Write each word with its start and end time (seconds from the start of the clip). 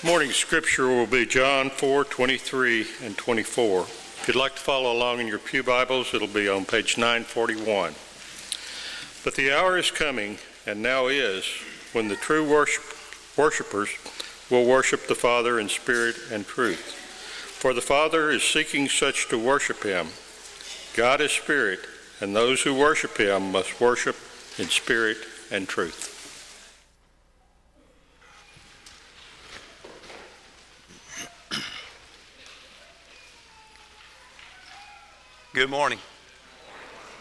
This 0.00 0.10
morning's 0.10 0.36
scripture 0.36 0.88
will 0.88 1.06
be 1.06 1.26
John 1.26 1.68
4 1.68 2.04
23 2.04 2.86
and 3.04 3.18
24. 3.18 3.82
If 3.82 4.24
you'd 4.26 4.34
like 4.34 4.54
to 4.54 4.60
follow 4.62 4.90
along 4.96 5.20
in 5.20 5.26
your 5.26 5.38
Pew 5.38 5.62
Bibles, 5.62 6.14
it'll 6.14 6.26
be 6.26 6.48
on 6.48 6.64
page 6.64 6.96
941. 6.96 7.92
But 9.22 9.34
the 9.34 9.52
hour 9.52 9.76
is 9.76 9.90
coming, 9.90 10.38
and 10.66 10.82
now 10.82 11.08
is, 11.08 11.44
when 11.92 12.08
the 12.08 12.16
true 12.16 12.48
worship, 12.50 12.82
worshipers 13.36 13.90
will 14.48 14.64
worship 14.64 15.06
the 15.06 15.14
Father 15.14 15.60
in 15.60 15.68
spirit 15.68 16.16
and 16.32 16.46
truth. 16.46 16.94
For 17.60 17.74
the 17.74 17.82
Father 17.82 18.30
is 18.30 18.42
seeking 18.42 18.88
such 18.88 19.28
to 19.28 19.38
worship 19.38 19.82
him. 19.82 20.06
God 20.96 21.20
is 21.20 21.32
spirit, 21.32 21.80
and 22.22 22.34
those 22.34 22.62
who 22.62 22.74
worship 22.74 23.18
him 23.18 23.52
must 23.52 23.82
worship 23.82 24.16
in 24.56 24.68
spirit 24.68 25.18
and 25.50 25.68
truth. 25.68 26.19
Good 35.52 35.68
morning. 35.68 35.98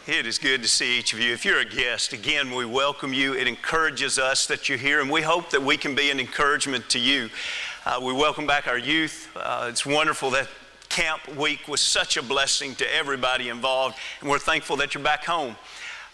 It 0.05 0.27
is 0.27 0.37
good 0.37 0.61
to 0.61 0.67
see 0.67 0.99
each 0.99 1.13
of 1.13 1.19
you. 1.19 1.33
If 1.33 1.43
you're 1.43 1.61
a 1.61 1.65
guest, 1.65 2.13
again, 2.13 2.53
we 2.53 2.63
welcome 2.63 3.11
you. 3.11 3.33
It 3.33 3.47
encourages 3.47 4.19
us 4.19 4.45
that 4.45 4.69
you're 4.69 4.77
here, 4.77 5.01
and 5.01 5.09
we 5.09 5.23
hope 5.23 5.49
that 5.49 5.63
we 5.63 5.77
can 5.77 5.95
be 5.95 6.11
an 6.11 6.19
encouragement 6.19 6.87
to 6.89 6.99
you. 6.99 7.31
Uh, 7.87 7.99
we 8.03 8.13
welcome 8.13 8.45
back 8.45 8.67
our 8.67 8.77
youth. 8.77 9.35
Uh, 9.35 9.65
it's 9.67 9.83
wonderful 9.83 10.29
that 10.29 10.47
camp 10.89 11.27
week 11.37 11.67
was 11.67 11.81
such 11.81 12.17
a 12.17 12.21
blessing 12.21 12.75
to 12.75 12.95
everybody 12.95 13.49
involved, 13.49 13.97
and 14.21 14.29
we're 14.29 14.37
thankful 14.37 14.75
that 14.75 14.93
you're 14.93 15.03
back 15.03 15.25
home. 15.25 15.55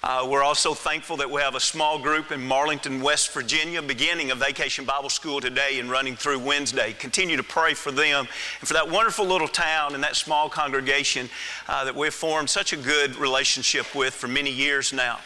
Uh, 0.05 0.23
we're 0.30 0.44
also 0.44 0.76
thankful 0.76 1.18
that 1.18 1.32
we 1.32 1.41
have 1.41 1.55
a 1.55 1.59
small 1.59 1.98
group 1.98 2.32
in 2.32 2.40
Marlington, 2.40 3.02
West 3.02 3.32
Virginia, 3.32 3.82
beginning 3.82 4.30
a 4.30 4.36
vacation 4.36 4.86
Bible 4.86 5.09
school 5.09 5.41
today 5.41 5.80
and 5.80 5.90
running 5.90 6.16
through 6.16 6.38
Wednesday. 6.38 6.94
Continue 6.94 7.36
to 7.38 7.44
pray 7.44 7.73
for 7.73 7.91
them 7.91 8.27
and 8.60 8.68
for 8.68 8.76
that 8.76 8.88
wonderful 8.88 9.26
little 9.26 9.48
town 9.48 9.96
and 9.96 10.04
that 10.04 10.16
small 10.16 10.48
congregation 10.48 11.27
uh, 11.68 11.84
that 11.85 11.96
we've 11.96 12.13
formed 12.13 12.52
such 12.52 12.71
a 12.71 12.77
good 12.77 13.16
relationship 13.16 13.96
with 13.96 14.13
for 14.13 14.27
many 14.27 14.52
years 14.52 14.94
now. 14.94 15.18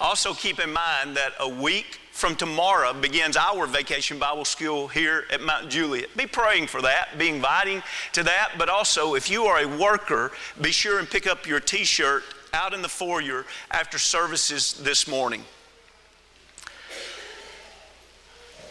Also, 0.00 0.34
keep 0.34 0.58
in 0.58 0.72
mind 0.72 1.16
that 1.16 1.34
a 1.38 1.48
week 1.48 2.00
from 2.10 2.34
tomorrow 2.34 2.92
begins 2.92 3.36
our 3.36 3.68
vacation 3.68 4.18
Bible 4.18 4.44
school 4.44 4.88
here 4.88 5.26
at 5.30 5.42
Mount 5.42 5.70
Juliet. 5.70 6.08
Be 6.16 6.26
praying 6.26 6.66
for 6.66 6.82
that, 6.82 7.16
be 7.18 7.28
inviting 7.28 7.84
to 8.14 8.24
that, 8.24 8.54
but 8.58 8.68
also 8.68 9.14
if 9.14 9.30
you 9.30 9.44
are 9.44 9.60
a 9.60 9.78
worker, 9.78 10.32
be 10.60 10.72
sure 10.72 10.98
and 10.98 11.08
pick 11.08 11.28
up 11.28 11.46
your 11.46 11.60
t 11.60 11.84
shirt 11.84 12.24
out 12.54 12.72
in 12.72 12.80
the 12.80 12.88
foyer 12.88 13.44
after 13.70 13.98
services 13.98 14.74
this 14.74 15.06
morning. 15.06 15.44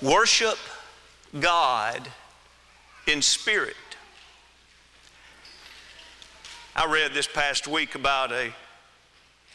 Worship 0.01 0.57
God 1.39 2.07
in 3.07 3.21
spirit. 3.21 3.75
I 6.75 6.91
read 6.91 7.13
this 7.13 7.27
past 7.27 7.67
week 7.67 7.93
about 7.93 8.31
a 8.31 8.51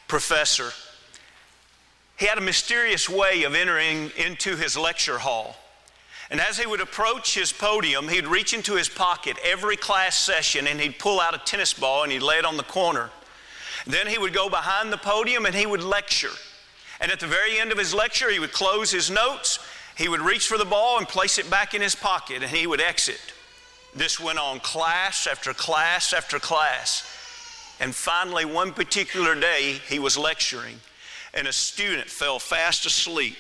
professor. 0.07 0.71
He 2.17 2.27
had 2.27 2.39
a 2.39 2.43
mysterious 2.43 3.09
way 3.09 3.43
of 3.43 3.55
entering 3.55 4.13
into 4.17 4.57
his 4.57 4.77
lecture 4.77 5.19
hall. 5.19 5.57
And 6.31 6.41
as 6.41 6.59
he 6.59 6.67
would 6.67 6.81
approach 6.81 7.35
his 7.35 7.53
podium, 7.53 8.09
he'd 8.09 8.27
reach 8.27 8.53
into 8.53 8.75
his 8.75 8.89
pocket 8.89 9.37
every 9.43 9.77
class 9.77 10.17
session 10.17 10.67
and 10.67 10.79
he'd 10.79 10.99
pull 10.99 11.21
out 11.21 11.35
a 11.35 11.39
tennis 11.39 11.73
ball 11.73 12.03
and 12.03 12.13
he'd 12.13 12.23
lay 12.23 12.37
it 12.37 12.45
on 12.45 12.57
the 12.57 12.63
corner. 12.63 13.11
Then 13.87 14.07
he 14.07 14.19
would 14.19 14.33
go 14.33 14.49
behind 14.49 14.93
the 14.93 14.99
podium 14.99 15.47
and 15.47 15.55
he 15.55 15.67
would 15.67 15.83
lecture. 15.83 16.31
And 17.01 17.13
at 17.13 17.21
the 17.21 17.27
very 17.27 17.59
end 17.59 17.73
of 17.73 17.79
his 17.79 17.95
lecture, 17.95 18.31
he 18.31 18.39
would 18.39 18.53
close 18.53 18.91
his 18.91 19.11
notes, 19.11 19.59
he 19.97 20.09
would 20.09 20.21
reach 20.21 20.47
for 20.47 20.59
the 20.59 20.65
ball 20.65 20.99
and 20.99 21.09
place 21.09 21.39
it 21.39 21.51
back 21.51 21.75
in 21.75 21.83
his 21.83 21.95
pocket, 21.95 22.43
and 22.43 22.51
he 22.51 22.67
would 22.67 22.81
exit. 22.81 23.21
This 23.95 24.21
went 24.21 24.39
on 24.39 24.61
class 24.61 25.27
after 25.27 25.53
class 25.53 26.13
after 26.13 26.39
class. 26.39 27.05
And 27.81 27.95
finally, 27.95 28.45
one 28.45 28.73
particular 28.73 29.35
day, 29.35 29.81
he 29.89 29.99
was 29.99 30.19
lecturing, 30.19 30.77
and 31.35 31.47
a 31.47 31.53
student 31.53 32.09
fell 32.09 32.39
fast 32.39 32.87
asleep 32.87 33.37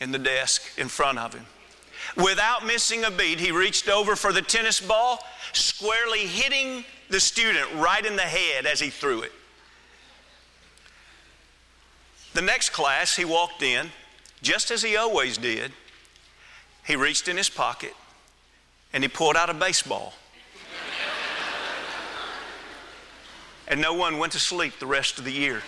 in 0.00 0.12
the 0.12 0.18
desk 0.18 0.62
in 0.78 0.88
front 0.88 1.18
of 1.18 1.34
him. 1.34 1.46
Without 2.16 2.64
missing 2.64 3.04
a 3.04 3.10
beat, 3.10 3.40
he 3.40 3.50
reached 3.50 3.88
over 3.88 4.16
for 4.16 4.32
the 4.32 4.42
tennis 4.42 4.80
ball, 4.80 5.18
squarely 5.52 6.26
hitting 6.26 6.84
the 7.10 7.20
student 7.20 7.68
right 7.74 8.04
in 8.04 8.16
the 8.16 8.22
head 8.22 8.66
as 8.66 8.80
he 8.80 8.90
threw 8.90 9.22
it. 9.22 9.32
The 12.36 12.42
next 12.42 12.68
class, 12.68 13.16
he 13.16 13.24
walked 13.24 13.62
in, 13.62 13.90
just 14.42 14.70
as 14.70 14.82
he 14.82 14.94
always 14.94 15.38
did. 15.38 15.72
He 16.86 16.94
reached 16.94 17.28
in 17.28 17.38
his 17.38 17.48
pocket 17.48 17.94
and 18.92 19.02
he 19.02 19.08
pulled 19.08 19.36
out 19.36 19.48
a 19.48 19.54
baseball. 19.54 20.12
and 23.66 23.80
no 23.80 23.94
one 23.94 24.18
went 24.18 24.34
to 24.34 24.38
sleep 24.38 24.78
the 24.78 24.86
rest 24.86 25.18
of 25.18 25.24
the 25.24 25.32
year. 25.32 25.62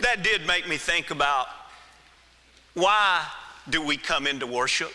That 0.00 0.24
did 0.24 0.44
make 0.44 0.68
me 0.68 0.76
think 0.76 1.12
about 1.12 1.46
why 2.74 3.24
do 3.70 3.80
we 3.80 3.96
come 3.96 4.26
into 4.26 4.48
worship? 4.48 4.92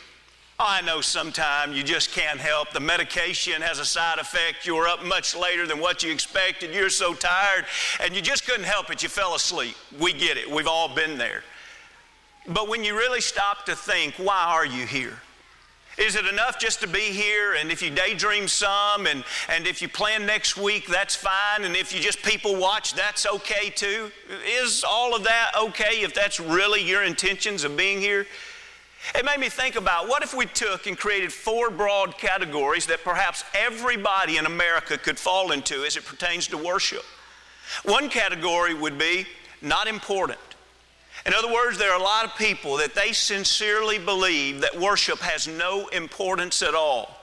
I 0.62 0.82
know 0.82 1.00
sometimes 1.00 1.78
you 1.78 1.84
just 1.84 2.12
can't 2.12 2.38
help. 2.38 2.72
The 2.72 2.82
medication 2.82 3.62
has 3.62 3.80
a 3.80 3.86
side 3.86 4.20
effect. 4.20 4.68
You 4.68 4.76
were 4.76 4.90
up 4.90 5.02
much 5.06 5.34
later 5.34 5.66
than 5.66 5.80
what 5.80 6.04
you 6.04 6.12
expected. 6.12 6.76
You're 6.76 6.90
so 6.90 7.14
tired, 7.14 7.64
and 8.02 8.14
you 8.14 8.22
just 8.22 8.46
couldn't 8.46 8.66
help 8.66 8.92
it. 8.92 9.02
You 9.02 9.08
fell 9.08 9.36
asleep. 9.36 9.76
We 9.98 10.12
get 10.12 10.36
it. 10.36 10.52
We've 10.52 10.68
all 10.68 10.94
been 10.94 11.18
there. 11.18 11.44
But 12.46 12.68
when 12.68 12.84
you 12.84 12.94
really 12.98 13.22
stop 13.22 13.66
to 13.68 13.76
think, 13.76 14.16
why 14.16 14.44
are 14.50 14.66
you 14.66 14.86
here? 14.86 15.22
Is 15.98 16.16
it 16.16 16.26
enough 16.26 16.60
just 16.60 16.82
to 16.82 16.88
be 16.88 17.12
here? 17.12 17.56
And 17.56 17.72
if 17.72 17.82
you 17.82 17.90
daydream 17.90 18.50
some, 18.50 19.08
and, 19.08 19.24
and 19.48 19.66
if 19.66 19.82
you 19.82 19.88
plan 19.88 20.26
next 20.26 20.58
week, 20.58 20.88
that's 20.88 21.16
fine. 21.16 21.64
And 21.64 21.76
if 21.76 21.94
you 21.94 22.02
just 22.02 22.22
people 22.22 22.58
watch, 22.58 22.96
that's 22.96 23.26
okay 23.26 23.70
too. 23.70 24.12
Is 24.46 24.84
all 24.84 25.16
of 25.16 25.24
that 25.24 25.52
okay 25.58 26.02
if 26.02 26.14
that's 26.14 26.40
really 26.40 26.82
your 26.82 27.04
intentions 27.04 27.64
of 27.64 27.78
being 27.78 28.00
here? 28.00 28.28
It 29.16 29.26
made 29.26 29.40
me 29.40 29.50
think 29.50 29.76
about 29.76 30.08
what 30.08 30.24
if 30.24 30.34
we 30.34 30.46
took 30.46 30.86
and 30.86 30.98
created 30.98 31.32
four 31.32 31.70
broad 31.70 32.18
categories 32.18 32.86
that 32.88 33.04
perhaps 33.04 33.44
everybody 33.54 34.38
in 34.38 34.46
America 34.46 34.98
could 34.98 35.18
fall 35.18 35.52
into 35.52 35.84
as 35.84 35.96
it 35.96 36.06
pertains 36.06 36.48
to 36.48 36.58
worship. 36.58 37.04
One 37.84 38.10
category 38.10 38.74
would 38.74 38.98
be 38.98 39.26
not 39.62 39.88
important. 39.88 40.40
In 41.26 41.34
other 41.34 41.52
words, 41.52 41.78
there 41.78 41.92
are 41.92 42.00
a 42.00 42.04
lot 42.04 42.26
of 42.26 42.36
people 42.36 42.78
that 42.78 42.96
they 42.96 43.12
sincerely 43.12 44.00
believe 44.00 44.62
that 44.62 44.78
worship 44.80 45.20
has 45.20 45.48
no 45.48 45.88
importance 45.90 46.62
at 46.62 46.76
all. 46.76 47.18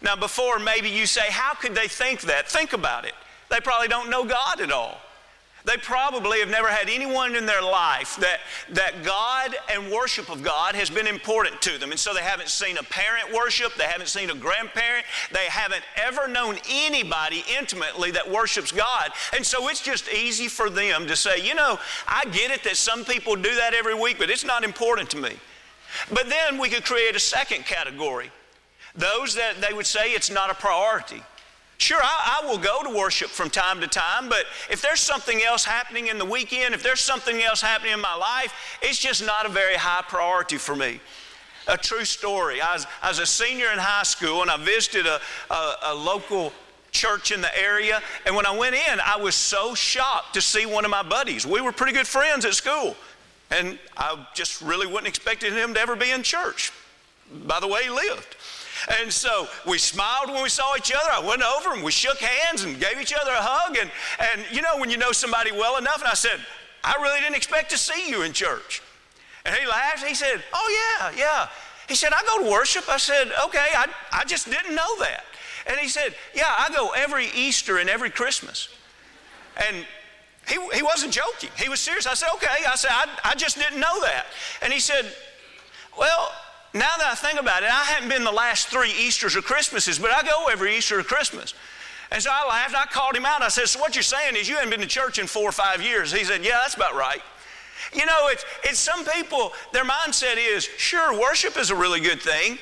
Now, 0.00 0.16
before 0.16 0.58
maybe 0.58 0.88
you 0.88 1.06
say, 1.06 1.30
How 1.30 1.54
could 1.54 1.74
they 1.74 1.88
think 1.88 2.22
that? 2.22 2.48
Think 2.48 2.72
about 2.72 3.04
it. 3.04 3.14
They 3.50 3.60
probably 3.60 3.88
don't 3.88 4.10
know 4.10 4.24
God 4.24 4.60
at 4.60 4.72
all. 4.72 4.98
They 5.64 5.76
probably 5.76 6.40
have 6.40 6.48
never 6.48 6.68
had 6.68 6.88
anyone 6.88 7.36
in 7.36 7.46
their 7.46 7.62
life 7.62 8.16
that, 8.16 8.40
that 8.70 9.04
God 9.04 9.54
and 9.70 9.92
worship 9.92 10.28
of 10.28 10.42
God 10.42 10.74
has 10.74 10.90
been 10.90 11.06
important 11.06 11.62
to 11.62 11.78
them. 11.78 11.92
And 11.92 12.00
so 12.00 12.12
they 12.12 12.22
haven't 12.22 12.48
seen 12.48 12.78
a 12.78 12.82
parent 12.82 13.32
worship, 13.32 13.74
they 13.76 13.84
haven't 13.84 14.08
seen 14.08 14.30
a 14.30 14.34
grandparent, 14.34 15.06
they 15.30 15.44
haven't 15.44 15.82
ever 15.96 16.26
known 16.26 16.58
anybody 16.68 17.44
intimately 17.56 18.10
that 18.10 18.28
worships 18.28 18.72
God. 18.72 19.12
And 19.34 19.46
so 19.46 19.68
it's 19.68 19.80
just 19.80 20.08
easy 20.12 20.48
for 20.48 20.68
them 20.68 21.06
to 21.06 21.14
say, 21.14 21.40
you 21.46 21.54
know, 21.54 21.78
I 22.08 22.24
get 22.32 22.50
it 22.50 22.64
that 22.64 22.76
some 22.76 23.04
people 23.04 23.36
do 23.36 23.54
that 23.54 23.72
every 23.72 23.94
week, 23.94 24.18
but 24.18 24.30
it's 24.30 24.44
not 24.44 24.64
important 24.64 25.10
to 25.10 25.16
me. 25.16 25.36
But 26.12 26.28
then 26.28 26.58
we 26.58 26.70
could 26.70 26.84
create 26.84 27.14
a 27.14 27.20
second 27.20 27.66
category 27.66 28.30
those 28.94 29.34
that 29.36 29.60
they 29.60 29.72
would 29.72 29.86
say 29.86 30.10
it's 30.10 30.30
not 30.30 30.50
a 30.50 30.54
priority. 30.54 31.22
Sure, 31.82 31.98
I, 32.00 32.40
I, 32.40 32.46
will 32.46 32.58
go 32.58 32.84
to 32.84 32.96
worship 32.96 33.28
from 33.28 33.50
time 33.50 33.80
to 33.80 33.88
time, 33.88 34.28
but 34.28 34.44
if 34.70 34.80
there's 34.80 35.00
something 35.00 35.42
else 35.42 35.64
happening 35.64 36.06
in 36.06 36.16
the 36.16 36.24
weekend, 36.24 36.76
if 36.76 36.82
there's 36.84 37.00
something 37.00 37.42
else 37.42 37.60
happening 37.60 37.92
in 37.92 38.00
my 38.00 38.14
life, 38.14 38.78
it's 38.82 39.00
just 39.00 39.26
not 39.26 39.46
a 39.46 39.48
very 39.48 39.74
high 39.74 40.04
priority 40.06 40.58
for 40.58 40.76
me. 40.76 41.00
A 41.66 41.76
true 41.76 42.04
story. 42.04 42.60
I 42.60 42.74
was, 42.74 42.86
I 43.02 43.08
was 43.08 43.18
a 43.18 43.26
senior 43.26 43.72
in 43.72 43.80
high 43.80 44.04
school 44.04 44.42
and 44.42 44.50
I 44.50 44.58
visited 44.58 45.06
a, 45.06 45.20
a, 45.50 45.74
a 45.86 45.94
local 45.94 46.52
church 46.92 47.32
in 47.32 47.40
the 47.40 47.60
area. 47.60 48.00
And 48.26 48.36
when 48.36 48.46
I 48.46 48.56
went 48.56 48.76
in, 48.76 49.00
I 49.04 49.16
was 49.16 49.34
so 49.34 49.74
shocked 49.74 50.34
to 50.34 50.40
see 50.40 50.66
one 50.66 50.84
of 50.84 50.90
my 50.92 51.02
buddies. 51.02 51.44
We 51.44 51.60
were 51.60 51.72
pretty 51.72 51.94
good 51.94 52.06
friends 52.06 52.44
at 52.44 52.54
school. 52.54 52.94
And 53.50 53.76
I 53.96 54.24
just 54.36 54.62
really 54.62 54.86
wasn't 54.86 55.08
expecting 55.08 55.52
him 55.52 55.74
to 55.74 55.80
ever 55.80 55.96
be 55.96 56.12
in 56.12 56.22
church 56.22 56.70
by 57.44 57.58
the 57.58 57.66
way 57.66 57.82
he 57.82 57.90
lived. 57.90 58.36
And 59.00 59.12
so 59.12 59.48
we 59.66 59.78
smiled 59.78 60.30
when 60.30 60.42
we 60.42 60.48
saw 60.48 60.76
each 60.76 60.92
other. 60.92 61.10
I 61.12 61.20
went 61.20 61.42
over 61.42 61.72
and 61.72 61.82
we 61.82 61.92
shook 61.92 62.18
hands 62.18 62.64
and 62.64 62.78
gave 62.80 63.00
each 63.00 63.12
other 63.12 63.30
a 63.30 63.40
hug. 63.40 63.76
And, 63.76 63.90
and 64.18 64.44
you 64.50 64.62
know, 64.62 64.78
when 64.78 64.90
you 64.90 64.96
know 64.96 65.12
somebody 65.12 65.52
well 65.52 65.76
enough, 65.76 66.00
and 66.00 66.08
I 66.08 66.14
said, 66.14 66.40
I 66.84 66.96
really 67.00 67.20
didn't 67.20 67.36
expect 67.36 67.70
to 67.70 67.78
see 67.78 68.08
you 68.08 68.22
in 68.22 68.32
church. 68.32 68.82
And 69.44 69.54
he 69.54 69.66
laughed. 69.66 70.04
He 70.04 70.14
said, 70.14 70.42
Oh, 70.52 70.98
yeah, 71.00 71.12
yeah. 71.16 71.48
He 71.88 71.94
said, 71.94 72.12
I 72.12 72.22
go 72.26 72.44
to 72.44 72.50
worship. 72.50 72.88
I 72.88 72.96
said, 72.96 73.30
Okay, 73.46 73.66
I, 73.76 73.86
I 74.12 74.24
just 74.24 74.50
didn't 74.50 74.74
know 74.74 74.98
that. 75.00 75.24
And 75.66 75.78
he 75.78 75.88
said, 75.88 76.14
Yeah, 76.34 76.52
I 76.58 76.70
go 76.74 76.90
every 76.96 77.26
Easter 77.34 77.78
and 77.78 77.88
every 77.88 78.10
Christmas. 78.10 78.68
And 79.68 79.84
he, 80.48 80.58
he 80.74 80.82
wasn't 80.82 81.12
joking. 81.12 81.50
He 81.56 81.68
was 81.68 81.80
serious. 81.80 82.06
I 82.06 82.14
said, 82.14 82.28
Okay. 82.34 82.64
I 82.66 82.74
said, 82.74 82.90
I, 82.92 83.06
I 83.24 83.34
just 83.34 83.58
didn't 83.58 83.80
know 83.80 84.00
that. 84.00 84.26
And 84.60 84.72
he 84.72 84.80
said, 84.80 85.12
Well, 85.98 86.32
now 86.74 86.90
that 86.98 87.06
I 87.06 87.14
think 87.14 87.38
about 87.38 87.62
it, 87.62 87.70
I 87.70 87.84
haven't 87.84 88.08
been 88.08 88.24
the 88.24 88.32
last 88.32 88.68
three 88.68 88.92
Easters 88.92 89.36
or 89.36 89.42
Christmases, 89.42 89.98
but 89.98 90.10
I 90.10 90.22
go 90.22 90.46
every 90.50 90.76
Easter 90.76 90.98
or 90.98 91.02
Christmas. 91.02 91.54
And 92.10 92.22
so 92.22 92.30
I 92.32 92.46
laughed. 92.46 92.74
I 92.74 92.86
called 92.86 93.16
him 93.16 93.26
out. 93.26 93.42
I 93.42 93.48
said, 93.48 93.68
So 93.68 93.80
what 93.80 93.94
you're 93.94 94.02
saying 94.02 94.36
is 94.36 94.48
you 94.48 94.56
haven't 94.56 94.70
been 94.70 94.80
to 94.80 94.86
church 94.86 95.18
in 95.18 95.26
four 95.26 95.48
or 95.48 95.52
five 95.52 95.82
years. 95.82 96.12
He 96.12 96.24
said, 96.24 96.44
Yeah, 96.44 96.60
that's 96.62 96.74
about 96.74 96.94
right. 96.94 97.22
You 97.94 98.06
know, 98.06 98.28
it's, 98.28 98.44
it's 98.64 98.78
some 98.78 99.04
people, 99.04 99.52
their 99.72 99.84
mindset 99.84 100.36
is, 100.38 100.64
sure, 100.64 101.18
worship 101.18 101.58
is 101.58 101.70
a 101.70 101.74
really 101.74 102.00
good 102.00 102.22
thing. 102.22 102.58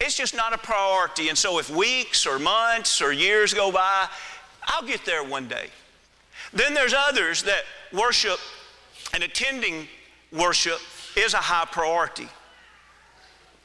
It's 0.00 0.16
just 0.16 0.36
not 0.36 0.52
a 0.52 0.58
priority. 0.58 1.28
And 1.28 1.38
so 1.38 1.58
if 1.58 1.70
weeks 1.70 2.26
or 2.26 2.38
months 2.38 3.00
or 3.00 3.12
years 3.12 3.54
go 3.54 3.72
by, 3.72 4.08
I'll 4.64 4.86
get 4.86 5.04
there 5.04 5.24
one 5.24 5.48
day. 5.48 5.68
Then 6.52 6.74
there's 6.74 6.94
others 6.94 7.44
that 7.44 7.62
worship 7.92 8.38
and 9.14 9.22
attending 9.22 9.88
worship 10.32 10.78
is 11.16 11.34
a 11.34 11.38
high 11.38 11.66
priority. 11.70 12.28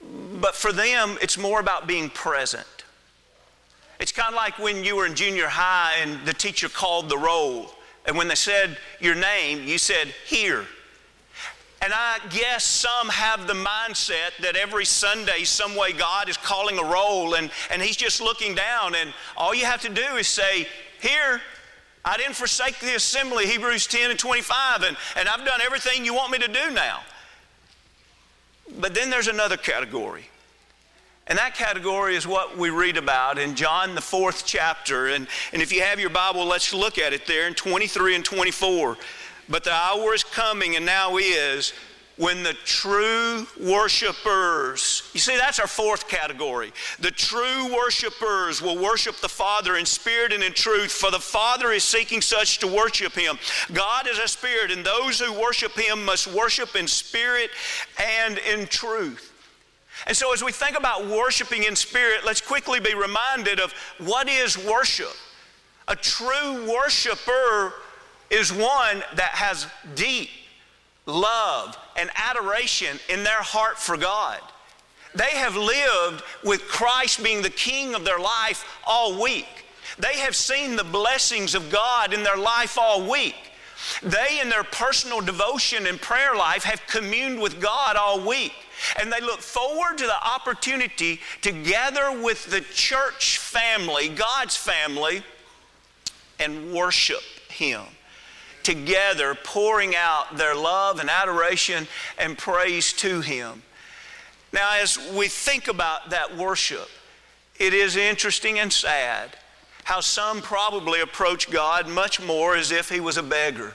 But 0.02 0.56
for 0.56 0.72
them, 0.72 1.18
it's 1.22 1.38
more 1.38 1.60
about 1.60 1.88
being 1.88 2.10
present. 2.10 2.66
It's 4.00 4.12
kind 4.12 4.30
of 4.30 4.36
like 4.36 4.60
when 4.60 4.84
you 4.84 4.96
were 4.96 5.06
in 5.06 5.16
junior 5.16 5.48
high 5.48 5.94
and 6.02 6.24
the 6.26 6.34
teacher 6.34 6.70
called 6.70 7.10
the 7.10 7.18
roll. 7.18 7.72
And 8.06 8.16
when 8.18 8.28
they 8.28 8.36
said 8.36 8.78
your 9.00 9.16
name, 9.16 9.68
you 9.68 9.78
said, 9.78 10.14
Here. 10.26 10.66
And 11.82 11.94
I 11.94 12.20
guess 12.32 12.64
some 12.64 13.10
have 13.10 13.46
the 13.46 13.54
mindset 13.54 14.32
that 14.42 14.56
every 14.56 14.86
Sunday, 14.86 15.44
some 15.44 15.76
way, 15.76 15.94
God 15.94 16.28
is 16.28 16.38
calling 16.38 16.80
a 16.80 16.84
roll 16.84 17.36
and, 17.36 17.52
and 17.72 17.82
He's 17.82 17.98
just 17.98 18.22
looking 18.22 18.56
down. 18.56 18.96
And 18.96 19.14
all 19.36 19.54
you 19.54 19.66
have 19.66 19.82
to 19.82 19.90
do 19.90 20.16
is 20.16 20.28
say, 20.28 20.68
Here, 21.02 21.42
I 22.06 22.18
didn't 22.18 22.36
forsake 22.36 22.80
the 22.80 22.96
assembly, 22.96 23.48
Hebrews 23.48 23.88
10 23.88 24.12
and 24.12 24.20
25, 24.20 24.84
and, 24.84 24.96
and 25.18 25.28
I've 25.28 25.46
done 25.46 25.60
everything 25.62 26.06
you 26.06 26.14
want 26.14 26.32
me 26.32 26.38
to 26.38 26.48
do 26.48 26.72
now. 26.72 27.02
But 28.80 28.94
then 28.94 29.10
there's 29.10 29.28
another 29.28 29.58
category. 29.58 30.26
And 31.28 31.38
that 31.38 31.56
category 31.56 32.16
is 32.16 32.26
what 32.26 32.58
we 32.58 32.70
read 32.70 32.96
about 32.96 33.38
in 33.38 33.56
John, 33.56 33.96
the 33.96 34.02
fourth 34.02 34.46
chapter. 34.46 35.08
And, 35.08 35.28
and 35.52 35.62
if 35.62 35.74
you 35.74 35.82
have 35.82 36.00
your 36.00 36.10
Bible, 36.10 36.46
let's 36.46 36.74
look 36.74 36.98
at 36.98 37.12
it 37.12 37.26
there 37.26 37.48
in 37.48 37.54
23 37.54 38.16
and 38.16 38.24
24. 38.24 38.98
But 39.50 39.64
the 39.66 39.74
hour 39.74 40.14
is 40.14 40.24
coming, 40.24 40.76
and 40.76 40.86
now 40.86 41.18
is, 41.18 41.74
when 42.18 42.42
the 42.42 42.54
true 42.66 43.46
worshipers, 43.62 45.10
you 45.14 45.20
see, 45.20 45.38
that's 45.38 45.60
our 45.60 45.68
fourth 45.68 46.08
category. 46.08 46.74
The 47.00 47.12
true 47.12 47.74
worshipers 47.76 48.62
will 48.62 48.82
worship 48.82 49.18
the 49.18 49.30
Father 49.30 49.78
in 49.78 49.86
spirit 49.86 50.34
and 50.34 50.44
in 50.44 50.54
truth, 50.54 50.92
for 50.92 51.12
the 51.12 51.20
Father 51.20 51.72
is 51.72 51.84
seeking 51.84 52.22
such 52.22 52.58
to 52.60 52.68
worship 52.68 53.14
Him. 53.14 53.38
God 53.72 54.08
is 54.08 54.18
a 54.18 54.28
spirit, 54.28 54.72
and 54.72 54.84
those 54.84 55.20
who 55.20 55.32
worship 55.40 55.78
Him 55.78 56.06
must 56.06 56.28
worship 56.28 56.76
in 56.76 56.88
spirit 56.88 57.52
and 58.20 58.40
in 58.40 58.66
truth. 58.66 59.34
And 60.08 60.18
so, 60.18 60.34
as 60.34 60.44
we 60.44 60.52
think 60.52 60.78
about 60.78 61.08
worshiping 61.08 61.64
in 61.64 61.76
spirit, 61.76 62.26
let's 62.26 62.42
quickly 62.42 62.80
be 62.80 62.94
reminded 62.96 63.60
of 63.60 63.74
what 64.00 64.28
is 64.28 64.58
worship. 64.58 65.14
A 65.88 65.96
true 65.96 66.68
worshiper 66.72 67.74
is 68.30 68.52
one 68.52 69.04
that 69.16 69.32
has 69.32 69.68
deep 69.96 70.30
love 71.06 71.78
and 71.98 72.10
adoration 72.16 73.00
in 73.10 73.24
their 73.24 73.42
heart 73.42 73.78
for 73.78 73.98
God. 73.98 74.40
They 75.16 75.32
have 75.32 75.56
lived 75.56 76.24
with 76.44 76.68
Christ 76.68 77.24
being 77.24 77.42
the 77.42 77.50
king 77.50 77.96
of 77.96 78.06
their 78.06 78.20
life 78.20 78.64
all 78.86 79.22
week. 79.22 79.48
They 79.98 80.18
have 80.20 80.36
seen 80.36 80.76
the 80.76 80.84
blessings 80.84 81.56
of 81.56 81.72
God 81.72 82.14
in 82.14 82.24
their 82.24 82.38
life 82.38 82.78
all 82.78 83.10
week. 83.10 83.36
They, 84.04 84.40
in 84.42 84.50
their 84.50 84.64
personal 84.64 85.22
devotion 85.22 85.88
and 85.88 86.00
prayer 86.00 86.36
life, 86.36 86.64
have 86.64 86.86
communed 86.88 87.42
with 87.42 87.60
God 87.60 87.96
all 87.96 88.20
week. 88.20 88.54
And 89.00 89.12
they 89.12 89.22
look 89.22 89.40
forward 89.40 89.98
to 89.98 90.06
the 90.06 90.24
opportunity 90.24 91.20
to 91.42 91.52
gather 91.52 92.22
with 92.22 92.46
the 92.46 92.62
church 92.62 93.40
family, 93.40 94.10
God's 94.10 94.56
family, 94.56 95.24
and 96.40 96.72
worship 96.72 97.24
Him 97.50 97.82
together, 98.68 99.34
pouring 99.34 99.96
out 99.96 100.36
their 100.36 100.54
love 100.54 101.00
and 101.00 101.10
adoration 101.10 101.88
and 102.20 102.38
praise 102.38 102.92
to 102.92 103.22
Him. 103.22 103.64
Now, 104.52 104.68
as 104.74 104.98
we 105.16 105.30
think 105.30 105.70
about 105.70 106.10
that 106.10 106.36
worship, 106.36 106.90
it 107.58 107.74
is 107.74 107.96
interesting 107.96 108.60
and 108.60 108.72
sad 108.72 109.38
how 109.86 110.02
some 110.02 110.42
probably 110.42 111.00
approach 111.00 111.50
God 111.50 111.88
much 111.88 112.22
more 112.22 112.58
as 112.58 112.72
if 112.72 112.90
He 112.90 113.00
was 113.00 113.16
a 113.16 113.24
beggar. 113.24 113.74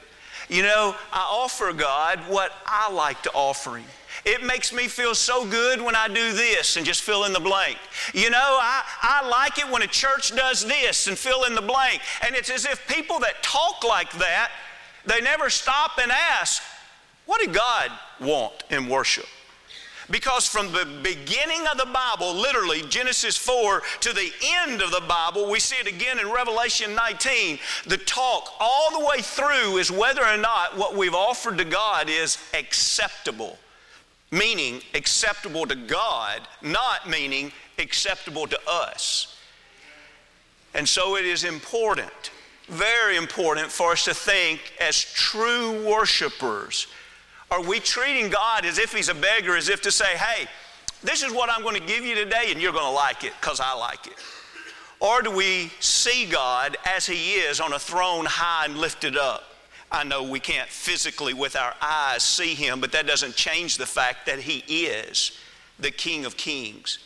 You 0.50 0.62
know, 0.62 0.94
I 1.10 1.26
offer 1.30 1.72
God 1.72 2.18
what 2.28 2.52
I 2.66 2.92
like 2.92 3.22
to 3.22 3.30
offer 3.32 3.76
Him. 3.78 3.88
It 4.26 4.44
makes 4.44 4.74
me 4.74 4.88
feel 4.88 5.14
so 5.14 5.46
good 5.46 5.80
when 5.80 5.96
I 5.96 6.06
do 6.06 6.32
this 6.34 6.76
and 6.76 6.84
just 6.84 7.00
fill 7.00 7.24
in 7.24 7.32
the 7.32 7.40
blank. 7.40 7.78
You 8.12 8.28
know, 8.28 8.58
I, 8.60 8.82
I 9.00 9.26
like 9.26 9.58
it 9.58 9.68
when 9.70 9.80
a 9.80 9.86
church 9.86 10.36
does 10.36 10.66
this 10.66 11.06
and 11.06 11.16
fill 11.16 11.44
in 11.44 11.54
the 11.54 11.62
blank. 11.62 12.02
And 12.20 12.36
it's 12.36 12.50
as 12.50 12.66
if 12.66 12.86
people 12.86 13.20
that 13.20 13.42
talk 13.42 13.82
like 13.82 14.12
that 14.18 14.50
they 15.06 15.20
never 15.20 15.50
stop 15.50 15.98
and 16.00 16.10
ask, 16.12 16.62
what 17.26 17.40
did 17.40 17.54
God 17.54 17.90
want 18.20 18.64
in 18.70 18.88
worship? 18.88 19.26
Because 20.10 20.46
from 20.46 20.72
the 20.72 20.86
beginning 21.02 21.66
of 21.68 21.78
the 21.78 21.86
Bible, 21.86 22.34
literally 22.34 22.82
Genesis 22.82 23.36
4 23.36 23.82
to 24.00 24.12
the 24.12 24.30
end 24.42 24.82
of 24.82 24.90
the 24.90 25.02
Bible, 25.08 25.50
we 25.50 25.60
see 25.60 25.76
it 25.76 25.86
again 25.86 26.18
in 26.18 26.30
Revelation 26.30 26.94
19. 26.94 27.58
The 27.86 27.96
talk 27.98 28.52
all 28.60 28.98
the 28.98 29.06
way 29.06 29.22
through 29.22 29.78
is 29.78 29.90
whether 29.90 30.22
or 30.24 30.36
not 30.36 30.76
what 30.76 30.96
we've 30.96 31.14
offered 31.14 31.58
to 31.58 31.64
God 31.64 32.10
is 32.10 32.38
acceptable. 32.52 33.58
Meaning 34.30 34.82
acceptable 34.94 35.66
to 35.66 35.76
God, 35.76 36.42
not 36.62 37.08
meaning 37.08 37.52
acceptable 37.78 38.46
to 38.48 38.58
us. 38.68 39.38
And 40.74 40.88
so 40.88 41.16
it 41.16 41.24
is 41.24 41.44
important 41.44 42.30
very 42.68 43.16
important 43.16 43.70
for 43.70 43.92
us 43.92 44.04
to 44.04 44.14
think 44.14 44.60
as 44.80 45.02
true 45.02 45.86
worshipers. 45.88 46.86
Are 47.50 47.62
we 47.62 47.80
treating 47.80 48.30
God 48.30 48.64
as 48.64 48.78
if 48.78 48.94
He's 48.94 49.08
a 49.08 49.14
beggar, 49.14 49.56
as 49.56 49.68
if 49.68 49.82
to 49.82 49.90
say, 49.90 50.16
hey, 50.16 50.46
this 51.02 51.22
is 51.22 51.32
what 51.32 51.50
I'm 51.50 51.62
going 51.62 51.80
to 51.80 51.86
give 51.86 52.04
you 52.04 52.14
today 52.14 52.46
and 52.50 52.60
you're 52.60 52.72
going 52.72 52.84
to 52.84 52.90
like 52.90 53.24
it 53.24 53.32
because 53.40 53.60
I 53.60 53.74
like 53.74 54.06
it? 54.06 54.14
Or 55.00 55.20
do 55.20 55.30
we 55.30 55.72
see 55.80 56.26
God 56.26 56.76
as 56.86 57.06
He 57.06 57.34
is 57.34 57.60
on 57.60 57.72
a 57.72 57.78
throne 57.78 58.24
high 58.24 58.66
and 58.66 58.78
lifted 58.78 59.16
up? 59.16 59.44
I 59.90 60.04
know 60.04 60.22
we 60.22 60.40
can't 60.40 60.68
physically 60.68 61.34
with 61.34 61.56
our 61.56 61.74
eyes 61.82 62.22
see 62.22 62.54
Him, 62.54 62.80
but 62.80 62.92
that 62.92 63.06
doesn't 63.06 63.34
change 63.34 63.76
the 63.76 63.86
fact 63.86 64.26
that 64.26 64.38
He 64.38 64.58
is 64.86 65.38
the 65.78 65.90
King 65.90 66.24
of 66.24 66.36
Kings. 66.36 66.98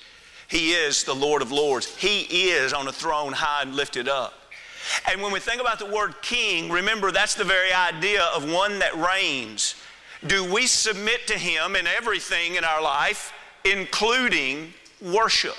He 0.47 0.73
is 0.73 1.03
the 1.03 1.15
Lord 1.15 1.43
of 1.43 1.51
Lords. 1.51 1.87
He 1.97 2.51
is 2.51 2.73
on 2.73 2.87
a 2.87 2.93
throne 2.93 3.33
high 3.33 3.63
and 3.63 3.75
lifted 3.75 4.09
up. 4.09 4.35
And 5.11 5.23
when 5.23 5.33
we 5.33 5.41
think 5.41 5.61
about 5.61 5.79
the 5.79 5.87
word 5.87 6.15
king, 6.23 6.71
remember 6.71 7.11
that's 7.11 7.35
the 7.35 7.45
very 7.45 7.73
idea 7.73 8.25
of 8.35 8.51
one 8.51 8.79
that 8.79 8.95
reigns. 8.97 9.75
Do 10.27 10.51
we 10.53 10.67
submit 10.67 11.27
to 11.27 11.35
him 11.35 11.77
in 11.77 11.87
everything 11.87 12.55
in 12.55 12.65
our 12.65 12.83
life, 12.83 13.33
including 13.65 14.73
worship? 15.01 15.57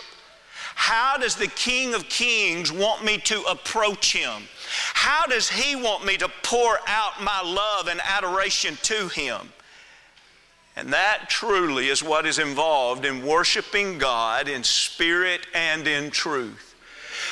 How 0.76 1.18
does 1.18 1.36
the 1.36 1.48
King 1.48 1.96
of 1.96 2.08
Kings 2.08 2.72
want 2.72 3.04
me 3.04 3.18
to 3.20 3.42
approach 3.44 4.14
him? 4.14 4.44
How 4.94 5.26
does 5.26 5.50
he 5.50 5.76
want 5.76 6.06
me 6.06 6.18
to 6.18 6.30
pour 6.44 6.78
out 6.86 7.22
my 7.22 7.42
love 7.42 7.88
and 7.88 8.00
adoration 8.04 8.78
to 8.84 9.08
him? 9.08 9.52
And 10.76 10.94
that 10.94 11.30
truly 11.30 11.88
is 11.88 12.04
what 12.04 12.28
is 12.28 12.38
involved 12.38 13.06
in 13.06 13.26
worshiping 13.26 13.98
God 13.98 14.48
in 14.48 14.64
spirit 14.64 15.48
and 15.56 15.88
in 15.88 16.12
truth. 16.12 16.76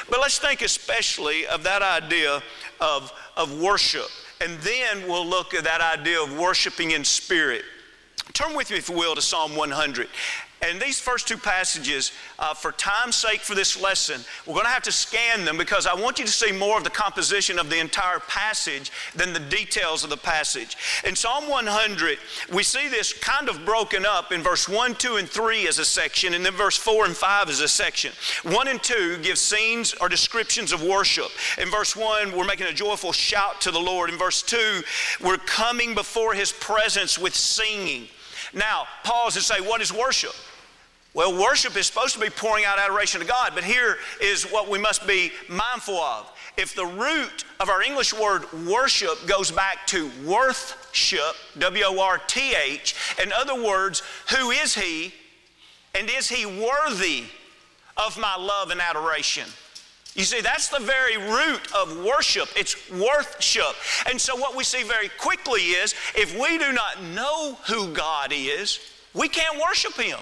But 0.09 0.19
let's 0.19 0.37
think 0.39 0.61
especially 0.61 1.47
of 1.47 1.63
that 1.63 1.81
idea 1.81 2.41
of, 2.79 3.11
of 3.35 3.59
worship. 3.59 4.07
And 4.41 4.59
then 4.59 5.07
we'll 5.07 5.25
look 5.25 5.53
at 5.53 5.63
that 5.63 5.81
idea 5.81 6.21
of 6.21 6.37
worshiping 6.37 6.91
in 6.91 7.03
spirit. 7.03 7.63
Turn 8.33 8.55
with 8.55 8.69
me, 8.69 8.77
if 8.77 8.89
you 8.89 8.95
will, 8.95 9.15
to 9.15 9.21
Psalm 9.21 9.55
100. 9.55 10.07
And 10.61 10.81
these 10.81 10.99
first 10.99 11.27
two 11.27 11.37
passages, 11.37 12.11
uh, 12.39 12.53
for 12.53 12.71
time's 12.71 13.15
sake 13.15 13.41
for 13.41 13.55
this 13.55 13.79
lesson, 13.79 14.21
we're 14.45 14.53
going 14.53 14.65
to 14.65 14.71
have 14.71 14.83
to 14.83 14.91
scan 14.91 15.45
them 15.45 15.57
because 15.57 15.85
I 15.85 15.93
want 15.93 16.17
you 16.17 16.25
to 16.25 16.31
see 16.31 16.51
more 16.51 16.77
of 16.77 16.83
the 16.83 16.89
composition 16.89 17.59
of 17.59 17.69
the 17.69 17.79
entire 17.79 18.19
passage 18.19 18.91
than 19.15 19.33
the 19.33 19.39
details 19.39 20.03
of 20.03 20.09
the 20.09 20.17
passage. 20.17 20.77
In 21.05 21.15
Psalm 21.15 21.49
100, 21.49 22.17
we 22.53 22.63
see 22.63 22.87
this 22.87 23.13
kind 23.13 23.49
of 23.49 23.65
broken 23.65 24.05
up 24.05 24.31
in 24.31 24.41
verse 24.41 24.67
1, 24.67 24.95
2, 24.95 25.17
and 25.17 25.29
3 25.29 25.67
as 25.67 25.77
a 25.77 25.85
section, 25.85 26.33
and 26.33 26.45
then 26.45 26.53
verse 26.53 26.77
4 26.77 27.05
and 27.05 27.15
5 27.15 27.49
as 27.49 27.59
a 27.59 27.67
section. 27.67 28.11
1 28.43 28.67
and 28.67 28.81
2 28.81 29.19
give 29.21 29.37
scenes 29.37 29.93
or 29.95 30.09
descriptions 30.09 30.71
of 30.71 30.81
worship. 30.81 31.29
In 31.57 31.69
verse 31.69 31.95
1, 31.95 32.35
we're 32.35 32.45
making 32.45 32.67
a 32.67 32.73
joyful 32.73 33.11
shout 33.11 33.61
to 33.61 33.71
the 33.71 33.79
Lord. 33.79 34.09
In 34.09 34.17
verse 34.17 34.41
2, 34.41 34.81
we're 35.21 35.37
coming 35.37 35.93
before 35.93 36.33
his 36.33 36.51
presence 36.51 37.19
with 37.19 37.35
singing. 37.35 38.07
Now, 38.55 38.87
pause 39.03 39.35
and 39.35 39.45
say, 39.45 39.61
what 39.61 39.81
is 39.81 39.93
worship? 39.93 40.33
Well, 41.13 41.39
worship 41.39 41.77
is 41.77 41.85
supposed 41.85 42.13
to 42.15 42.19
be 42.19 42.29
pouring 42.29 42.65
out 42.65 42.79
adoration 42.79 43.21
to 43.21 43.27
God, 43.27 43.51
but 43.53 43.63
here 43.63 43.97
is 44.21 44.43
what 44.45 44.69
we 44.69 44.79
must 44.79 45.05
be 45.05 45.31
mindful 45.47 45.95
of. 45.95 46.31
If 46.57 46.73
the 46.73 46.85
root 46.85 47.45
of 47.59 47.69
our 47.69 47.81
English 47.81 48.13
word 48.13 48.51
worship 48.65 49.27
goes 49.27 49.51
back 49.51 49.85
to 49.87 50.09
worthship, 50.25 51.35
W 51.57 51.83
O 51.85 52.01
R 52.01 52.17
T 52.27 52.53
H, 52.53 52.95
in 53.21 53.31
other 53.33 53.61
words, 53.61 54.01
who 54.29 54.51
is 54.51 54.73
He 54.73 55.13
And 55.97 56.09
is 56.09 56.27
he 56.27 56.45
worthy 56.45 57.23
of 57.95 58.17
my 58.19 58.35
love 58.35 58.69
and 58.69 58.81
adoration? 58.81 59.45
You 60.15 60.23
see, 60.23 60.39
that's 60.39 60.69
the 60.69 60.79
very 60.79 61.17
root 61.17 61.73
of 61.75 62.03
worship. 62.03 62.47
It's 62.55 62.89
worship. 62.89 63.75
And 64.09 64.19
so, 64.19 64.35
what 64.37 64.55
we 64.55 64.63
see 64.63 64.83
very 64.83 65.09
quickly 65.09 65.61
is 65.61 65.93
if 66.15 66.33
we 66.39 66.57
do 66.57 66.71
not 66.71 67.03
know 67.03 67.57
who 67.67 67.93
God 67.93 68.31
is, 68.33 68.79
we 69.13 69.27
can't 69.27 69.59
worship 69.59 69.93
Him. 69.95 70.19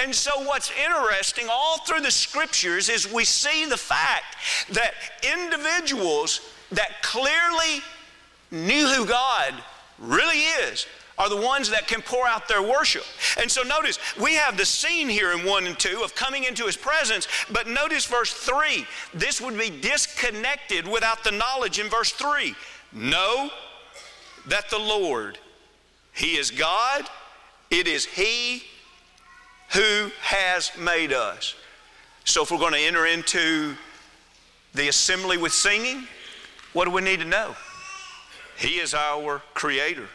And 0.00 0.14
so, 0.14 0.30
what's 0.44 0.70
interesting 0.70 1.48
all 1.50 1.78
through 1.78 2.02
the 2.02 2.12
scriptures 2.12 2.88
is 2.88 3.12
we 3.12 3.24
see 3.24 3.66
the 3.66 3.76
fact 3.76 4.36
that 4.70 4.94
individuals 5.22 6.40
that 6.70 7.02
clearly 7.02 7.82
knew 8.52 8.86
who 8.86 9.04
God 9.04 9.52
really 9.98 10.38
is 10.38 10.86
are 11.18 11.28
the 11.28 11.36
ones 11.36 11.70
that 11.70 11.88
can 11.88 12.02
pour 12.02 12.26
out 12.26 12.48
their 12.48 12.62
worship. 12.62 13.04
And 13.40 13.50
so 13.50 13.62
notice, 13.62 13.98
we 14.20 14.34
have 14.34 14.56
the 14.56 14.66
scene 14.66 15.08
here 15.08 15.32
in 15.32 15.44
1 15.44 15.66
and 15.66 15.78
2 15.78 16.02
of 16.04 16.14
coming 16.14 16.44
into 16.44 16.64
his 16.64 16.76
presence, 16.76 17.26
but 17.50 17.66
notice 17.66 18.04
verse 18.06 18.32
3. 18.32 18.86
This 19.14 19.40
would 19.40 19.58
be 19.58 19.70
disconnected 19.70 20.86
without 20.86 21.24
the 21.24 21.30
knowledge 21.30 21.78
in 21.78 21.88
verse 21.88 22.12
3. 22.12 22.54
Know 22.92 23.50
that 24.46 24.70
the 24.70 24.78
Lord, 24.78 25.38
He 26.12 26.36
is 26.36 26.50
God, 26.50 27.08
it 27.70 27.86
is 27.86 28.04
He 28.04 28.62
who 29.74 30.10
has 30.20 30.70
made 30.78 31.12
us. 31.12 31.54
So 32.24 32.42
if 32.42 32.50
we're 32.50 32.58
going 32.58 32.72
to 32.72 32.78
enter 32.78 33.06
into 33.06 33.74
the 34.74 34.88
assembly 34.88 35.36
with 35.36 35.52
singing, 35.52 36.06
what 36.72 36.84
do 36.84 36.90
we 36.90 37.00
need 37.00 37.20
to 37.20 37.26
know? 37.26 37.54
He 38.58 38.78
is 38.80 38.94
our 38.94 39.42
creator. 39.54 40.08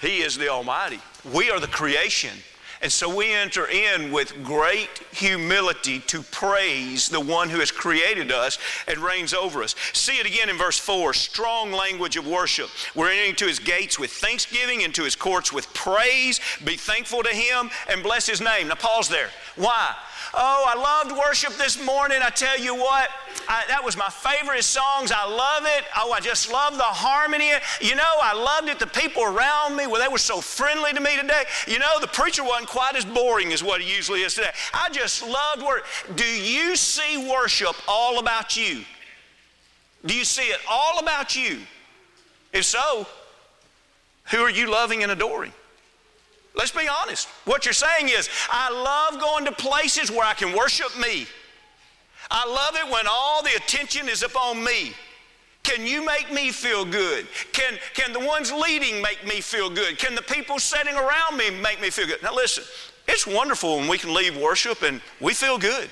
He 0.00 0.22
is 0.22 0.36
the 0.36 0.48
Almighty. 0.48 0.98
We 1.32 1.50
are 1.50 1.60
the 1.60 1.66
creation. 1.66 2.36
And 2.82 2.90
so 2.90 3.14
we 3.14 3.32
enter 3.32 3.66
in 3.68 4.10
with 4.10 4.42
great 4.42 4.88
humility 5.12 6.00
to 6.00 6.22
praise 6.22 7.10
the 7.10 7.20
one 7.20 7.50
who 7.50 7.58
has 7.58 7.70
created 7.70 8.32
us 8.32 8.58
and 8.88 8.98
reigns 8.98 9.34
over 9.34 9.62
us. 9.62 9.74
See 9.92 10.18
it 10.18 10.26
again 10.26 10.48
in 10.48 10.56
verse 10.56 10.78
4 10.78 11.12
strong 11.12 11.72
language 11.72 12.16
of 12.16 12.26
worship. 12.26 12.70
We're 12.94 13.10
entering 13.10 13.36
to 13.36 13.46
his 13.46 13.58
gates 13.58 13.98
with 13.98 14.10
thanksgiving, 14.10 14.80
into 14.80 15.04
his 15.04 15.14
courts 15.14 15.52
with 15.52 15.72
praise. 15.74 16.40
Be 16.64 16.76
thankful 16.76 17.22
to 17.22 17.30
him 17.30 17.70
and 17.90 18.02
bless 18.02 18.26
his 18.26 18.40
name. 18.40 18.68
Now, 18.68 18.76
pause 18.76 19.08
there. 19.08 19.28
Why? 19.56 19.94
Oh, 20.32 20.64
I 20.66 20.78
loved 20.78 21.18
worship 21.18 21.54
this 21.54 21.82
morning. 21.84 22.18
I 22.22 22.30
tell 22.30 22.58
you 22.58 22.74
what, 22.76 23.10
I, 23.48 23.64
that 23.68 23.84
was 23.84 23.96
my 23.96 24.08
favorite 24.08 24.62
songs. 24.62 25.10
I 25.10 25.26
love 25.26 25.64
it. 25.66 25.84
Oh, 25.96 26.12
I 26.12 26.20
just 26.20 26.52
love 26.52 26.76
the 26.76 26.84
harmony. 26.84 27.50
You 27.80 27.96
know, 27.96 28.14
I 28.22 28.34
loved 28.34 28.68
it. 28.68 28.78
The 28.78 28.86
people 28.86 29.24
around 29.24 29.74
me, 29.74 29.88
well, 29.88 30.00
they 30.00 30.06
were 30.06 30.18
so 30.18 30.40
friendly 30.40 30.92
to 30.92 31.00
me 31.00 31.16
today. 31.20 31.42
You 31.66 31.80
know, 31.80 31.98
the 32.00 32.06
preacher 32.06 32.44
wasn't 32.44 32.68
quite 32.70 32.94
as 32.94 33.04
boring 33.04 33.52
as 33.52 33.64
what 33.64 33.80
it 33.80 33.86
usually 33.88 34.22
is 34.22 34.34
today. 34.34 34.52
I 34.72 34.90
just 34.90 35.26
loved 35.26 35.62
worship. 35.62 36.16
Do 36.16 36.24
you 36.24 36.76
see 36.76 37.28
worship 37.28 37.74
all 37.88 38.20
about 38.20 38.56
you? 38.56 38.84
Do 40.06 40.14
you 40.14 40.24
see 40.24 40.44
it 40.44 40.60
all 40.68 41.00
about 41.00 41.34
you? 41.34 41.58
If 42.52 42.64
so, 42.64 43.08
who 44.30 44.38
are 44.38 44.50
you 44.50 44.70
loving 44.70 45.02
and 45.02 45.10
adoring? 45.10 45.52
Let's 46.54 46.70
be 46.70 46.88
honest. 46.88 47.26
What 47.44 47.64
you're 47.64 47.74
saying 47.74 48.08
is, 48.08 48.28
I 48.50 48.70
love 48.70 49.20
going 49.20 49.44
to 49.46 49.52
places 49.52 50.10
where 50.10 50.24
I 50.24 50.34
can 50.34 50.56
worship 50.56 50.96
me. 50.96 51.26
I 52.30 52.48
love 52.48 52.76
it 52.76 52.92
when 52.92 53.06
all 53.10 53.42
the 53.42 53.54
attention 53.56 54.08
is 54.08 54.22
upon 54.22 54.62
me. 54.62 54.92
Can 55.62 55.86
you 55.86 56.04
make 56.04 56.32
me 56.32 56.50
feel 56.50 56.84
good? 56.84 57.26
Can, 57.52 57.78
can 57.94 58.12
the 58.12 58.20
ones 58.20 58.50
leading 58.50 59.00
make 59.02 59.24
me 59.26 59.40
feel 59.40 59.70
good? 59.70 59.98
Can 59.98 60.14
the 60.14 60.22
people 60.22 60.58
sitting 60.58 60.94
around 60.94 61.36
me 61.36 61.50
make 61.50 61.80
me 61.80 61.90
feel 61.90 62.06
good? 62.06 62.22
Now, 62.22 62.34
listen, 62.34 62.64
it's 63.06 63.26
wonderful 63.26 63.76
when 63.76 63.88
we 63.88 63.98
can 63.98 64.14
leave 64.14 64.36
worship 64.36 64.82
and 64.82 65.00
we 65.20 65.34
feel 65.34 65.58
good. 65.58 65.90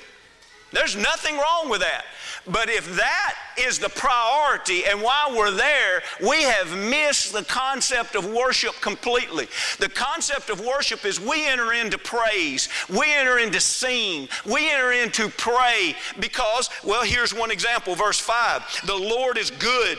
There's 0.71 0.95
nothing 0.95 1.35
wrong 1.35 1.69
with 1.69 1.81
that. 1.81 2.05
But 2.47 2.69
if 2.69 2.95
that 2.95 3.35
is 3.57 3.79
the 3.79 3.89
priority, 3.89 4.85
and 4.85 5.01
while 5.01 5.35
we're 5.35 5.51
there, 5.51 6.01
we 6.21 6.43
have 6.43 6.75
missed 6.77 7.33
the 7.33 7.43
concept 7.43 8.15
of 8.15 8.25
worship 8.25 8.75
completely. 8.81 9.47
The 9.79 9.89
concept 9.89 10.49
of 10.49 10.59
worship 10.59 11.05
is 11.05 11.19
we 11.19 11.47
enter 11.47 11.73
into 11.73 11.97
praise, 11.97 12.69
we 12.89 13.05
enter 13.13 13.39
into 13.39 13.59
sing, 13.59 14.29
we 14.45 14.69
enter 14.71 14.91
into 14.91 15.29
pray 15.29 15.95
because, 16.19 16.69
well, 16.83 17.03
here's 17.03 17.33
one 17.33 17.51
example, 17.51 17.95
verse 17.95 18.19
5 18.19 18.85
The 18.85 18.95
Lord 18.95 19.37
is 19.37 19.51
good. 19.51 19.97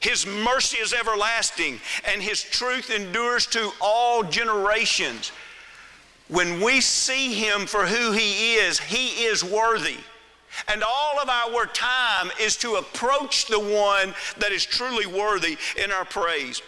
His 0.00 0.26
mercy 0.26 0.78
is 0.78 0.92
everlasting, 0.92 1.78
and 2.04 2.20
His 2.20 2.42
truth 2.42 2.90
endures 2.90 3.46
to 3.46 3.70
all 3.80 4.24
generations. 4.24 5.30
When 6.28 6.60
we 6.60 6.80
see 6.80 7.34
Him 7.34 7.66
for 7.66 7.86
who 7.86 8.12
He 8.12 8.54
is, 8.54 8.78
He 8.78 9.24
is 9.24 9.44
worthy. 9.44 9.98
And 10.68 10.82
all 10.82 11.18
of 11.20 11.28
our 11.28 11.66
time 11.66 12.30
is 12.40 12.56
to 12.58 12.74
approach 12.74 13.46
the 13.46 13.58
one 13.58 14.14
that 14.38 14.52
is 14.52 14.64
truly 14.64 15.06
worthy 15.06 15.56
in 15.82 15.90
our 15.90 16.04
praise. 16.04 16.62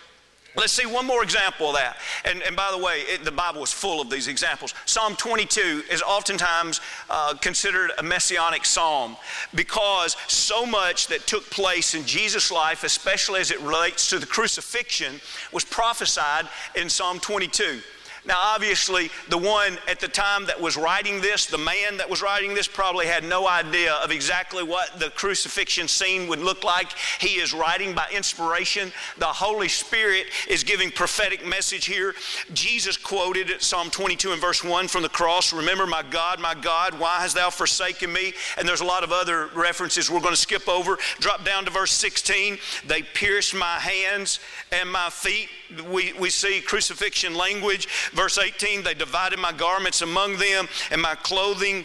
Let's 0.56 0.72
see 0.72 0.86
one 0.86 1.04
more 1.04 1.24
example 1.24 1.70
of 1.70 1.74
that. 1.74 1.96
And, 2.24 2.40
and 2.42 2.54
by 2.54 2.70
the 2.70 2.78
way, 2.78 3.00
it, 3.00 3.24
the 3.24 3.32
Bible 3.32 3.64
is 3.64 3.72
full 3.72 4.00
of 4.00 4.08
these 4.08 4.28
examples. 4.28 4.72
Psalm 4.86 5.16
22 5.16 5.82
is 5.90 6.00
oftentimes 6.00 6.80
uh, 7.10 7.34
considered 7.34 7.90
a 7.98 8.04
messianic 8.04 8.64
psalm 8.64 9.16
because 9.54 10.16
so 10.28 10.64
much 10.64 11.08
that 11.08 11.26
took 11.26 11.50
place 11.50 11.94
in 11.94 12.04
Jesus' 12.04 12.52
life, 12.52 12.84
especially 12.84 13.40
as 13.40 13.50
it 13.50 13.60
relates 13.60 14.08
to 14.10 14.20
the 14.20 14.26
crucifixion, 14.26 15.20
was 15.52 15.64
prophesied 15.64 16.46
in 16.76 16.88
Psalm 16.88 17.18
22. 17.18 17.80
Now, 18.26 18.36
obviously, 18.38 19.10
the 19.28 19.36
one 19.36 19.76
at 19.86 20.00
the 20.00 20.08
time 20.08 20.46
that 20.46 20.58
was 20.58 20.78
writing 20.78 21.20
this, 21.20 21.44
the 21.44 21.58
man 21.58 21.98
that 21.98 22.08
was 22.08 22.22
writing 22.22 22.54
this, 22.54 22.66
probably 22.66 23.06
had 23.06 23.22
no 23.22 23.46
idea 23.46 23.92
of 23.94 24.10
exactly 24.10 24.62
what 24.62 24.98
the 24.98 25.10
crucifixion 25.10 25.88
scene 25.88 26.26
would 26.28 26.38
look 26.38 26.64
like. 26.64 26.92
He 27.20 27.40
is 27.40 27.52
writing 27.52 27.94
by 27.94 28.06
inspiration. 28.10 28.92
The 29.18 29.26
Holy 29.26 29.68
Spirit 29.68 30.28
is 30.48 30.64
giving 30.64 30.90
prophetic 30.90 31.46
message 31.46 31.84
here. 31.84 32.14
Jesus 32.54 32.96
quoted 32.96 33.60
Psalm 33.60 33.90
22 33.90 34.32
and 34.32 34.40
verse 34.40 34.64
1 34.64 34.88
from 34.88 35.02
the 35.02 35.08
cross 35.10 35.52
Remember, 35.52 35.86
my 35.86 36.02
God, 36.02 36.40
my 36.40 36.54
God, 36.54 36.98
why 36.98 37.20
hast 37.20 37.34
thou 37.34 37.50
forsaken 37.50 38.10
me? 38.10 38.32
And 38.56 38.66
there's 38.66 38.80
a 38.80 38.86
lot 38.86 39.04
of 39.04 39.12
other 39.12 39.48
references 39.48 40.10
we're 40.10 40.20
going 40.20 40.32
to 40.34 40.40
skip 40.40 40.66
over. 40.66 40.98
Drop 41.20 41.44
down 41.44 41.66
to 41.66 41.70
verse 41.70 41.92
16. 41.92 42.58
They 42.86 43.02
pierced 43.02 43.54
my 43.54 43.78
hands 43.78 44.40
and 44.72 44.90
my 44.90 45.10
feet. 45.10 45.50
We, 45.90 46.12
we 46.14 46.30
see 46.30 46.62
crucifixion 46.62 47.34
language. 47.34 47.88
Verse 48.14 48.38
18, 48.38 48.82
they 48.82 48.94
divided 48.94 49.38
my 49.38 49.52
garments 49.52 50.02
among 50.02 50.38
them, 50.38 50.68
and 50.90 51.02
my 51.02 51.14
clothing 51.16 51.84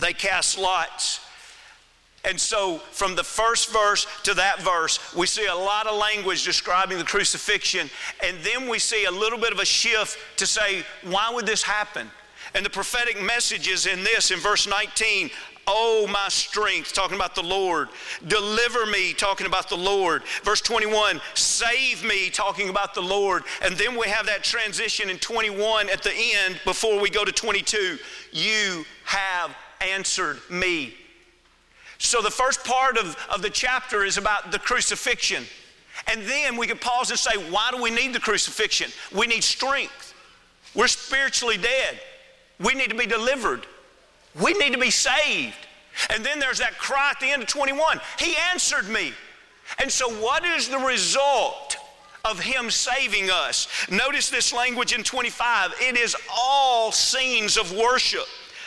they 0.00 0.12
cast 0.12 0.58
lots. 0.58 1.20
And 2.24 2.40
so, 2.40 2.78
from 2.78 3.16
the 3.16 3.24
first 3.24 3.72
verse 3.72 4.06
to 4.22 4.34
that 4.34 4.62
verse, 4.62 5.14
we 5.14 5.26
see 5.26 5.46
a 5.46 5.54
lot 5.54 5.86
of 5.86 5.98
language 5.98 6.44
describing 6.44 6.98
the 6.98 7.04
crucifixion. 7.04 7.90
And 8.24 8.36
then 8.42 8.68
we 8.68 8.78
see 8.78 9.06
a 9.06 9.10
little 9.10 9.38
bit 9.38 9.52
of 9.52 9.58
a 9.58 9.64
shift 9.64 10.18
to 10.38 10.46
say, 10.46 10.84
why 11.02 11.30
would 11.32 11.46
this 11.46 11.62
happen? 11.62 12.10
And 12.54 12.64
the 12.64 12.70
prophetic 12.70 13.20
message 13.20 13.66
is 13.66 13.86
in 13.86 14.04
this, 14.04 14.30
in 14.30 14.38
verse 14.38 14.68
19 14.68 15.30
Oh, 15.66 16.08
my 16.10 16.28
strength, 16.28 16.92
talking 16.92 17.16
about 17.16 17.34
the 17.34 17.42
Lord. 17.42 17.88
Deliver 18.26 18.84
me, 18.86 19.12
talking 19.12 19.46
about 19.46 19.68
the 19.68 19.76
Lord. 19.76 20.22
Verse 20.42 20.60
21, 20.60 21.20
save 21.34 22.04
me, 22.04 22.30
talking 22.30 22.68
about 22.68 22.94
the 22.94 23.00
Lord. 23.00 23.44
And 23.62 23.76
then 23.76 23.96
we 23.96 24.08
have 24.08 24.26
that 24.26 24.42
transition 24.42 25.08
in 25.08 25.18
21 25.18 25.88
at 25.88 26.02
the 26.02 26.12
end 26.12 26.60
before 26.64 27.00
we 27.00 27.10
go 27.10 27.24
to 27.24 27.32
22. 27.32 27.98
You 28.32 28.84
have 29.04 29.54
answered 29.80 30.38
me. 30.50 30.94
So 31.98 32.20
the 32.20 32.30
first 32.30 32.64
part 32.64 32.98
of, 32.98 33.16
of 33.32 33.42
the 33.42 33.50
chapter 33.50 34.04
is 34.04 34.18
about 34.18 34.50
the 34.50 34.58
crucifixion. 34.58 35.44
And 36.08 36.22
then 36.22 36.56
we 36.56 36.66
can 36.66 36.78
pause 36.78 37.10
and 37.10 37.18
say, 37.18 37.36
why 37.50 37.70
do 37.70 37.80
we 37.80 37.90
need 37.90 38.12
the 38.12 38.20
crucifixion? 38.20 38.90
We 39.14 39.28
need 39.28 39.44
strength. 39.44 40.12
We're 40.74 40.88
spiritually 40.88 41.58
dead. 41.58 42.00
We 42.58 42.74
need 42.74 42.90
to 42.90 42.96
be 42.96 43.06
delivered. 43.06 43.66
We 44.40 44.52
need 44.54 44.72
to 44.72 44.78
be 44.78 44.90
saved. 44.90 45.56
And 46.10 46.24
then 46.24 46.38
there's 46.38 46.58
that 46.58 46.78
cry 46.78 47.10
at 47.10 47.20
the 47.20 47.30
end 47.30 47.42
of 47.42 47.48
21 47.48 48.00
He 48.18 48.34
answered 48.52 48.88
me. 48.88 49.12
And 49.78 49.90
so, 49.90 50.08
what 50.08 50.44
is 50.44 50.68
the 50.68 50.78
result 50.78 51.76
of 52.24 52.40
Him 52.40 52.70
saving 52.70 53.30
us? 53.30 53.68
Notice 53.90 54.30
this 54.30 54.52
language 54.52 54.92
in 54.92 55.02
25 55.02 55.74
it 55.80 55.96
is 55.96 56.16
all 56.30 56.92
scenes 56.92 57.56
of 57.56 57.72
worship. 57.72 58.26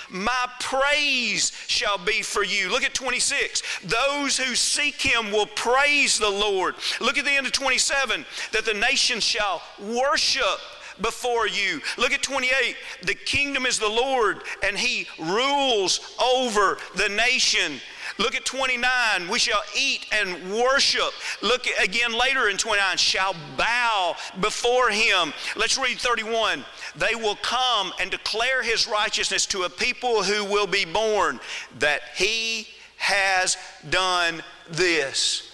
My 0.10 0.48
praise 0.60 1.52
shall 1.68 1.98
be 1.98 2.22
for 2.22 2.44
you. 2.44 2.70
Look 2.70 2.84
at 2.84 2.94
26. 2.94 3.64
Those 3.84 4.38
who 4.38 4.56
seek 4.56 5.02
him 5.02 5.32
will 5.32 5.48
praise 5.48 6.20
the 6.20 6.30
Lord. 6.30 6.76
Look 7.02 7.18
at 7.18 7.26
the 7.26 7.32
end 7.32 7.48
of 7.48 7.52
27 7.52 8.26
that 8.52 8.66
the 8.66 8.74
nations 8.76 9.24
shall 9.24 9.64
worship 9.80 10.60
before 11.02 11.48
you. 11.48 11.82
Look 11.98 12.12
at 12.12 12.22
28. 12.24 12.76
The 13.04 13.16
kingdom 13.16 13.66
is 13.66 13.80
the 13.80 13.90
Lord, 13.90 14.42
and 14.64 14.78
he 14.78 15.08
rules 15.20 16.16
over 16.22 16.78
the 16.96 17.10
nation. 17.10 17.80
Look 18.18 18.36
at 18.36 18.46
29. 18.46 19.28
We 19.30 19.40
shall 19.40 19.62
eat 19.78 20.06
and 20.12 20.54
worship. 20.54 21.12
Look 21.42 21.68
again 21.82 22.18
later 22.18 22.48
in 22.50 22.58
29. 22.58 22.98
Shall 22.98 23.36
bow 23.58 24.16
before 24.40 24.90
him. 24.90 25.34
Let's 25.56 25.78
read 25.78 25.98
31. 25.98 26.64
They 26.96 27.16
will 27.16 27.36
come 27.38 27.92
and 28.00 28.10
declare 28.10 28.64
his 28.64 28.88
righteousness 28.88 29.46
to 29.48 29.64
a 29.64 29.70
people 29.70 30.24
who 30.24 30.46
will 30.46 30.68
be 30.68 30.86
born, 30.86 31.40
that 31.80 32.02
he 32.16 32.68
has 32.98 33.58
done 33.90 34.42
this. 34.70 35.52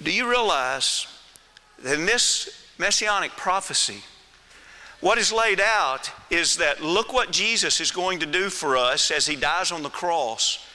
Do 0.00 0.12
you 0.12 0.30
realize 0.30 1.08
in 1.84 2.06
this 2.06 2.66
messianic 2.78 3.32
prophecy, 3.32 4.02
what 5.00 5.18
is 5.18 5.32
laid 5.32 5.60
out 5.60 6.10
is 6.30 6.56
that 6.56 6.82
look 6.82 7.12
what 7.12 7.30
Jesus 7.30 7.80
is 7.80 7.90
going 7.90 8.18
to 8.18 8.26
do 8.26 8.50
for 8.50 8.76
us 8.76 9.10
as 9.10 9.26
he 9.26 9.36
dies 9.36 9.70
on 9.70 9.82
the 9.82 9.90
cross, 9.90 10.66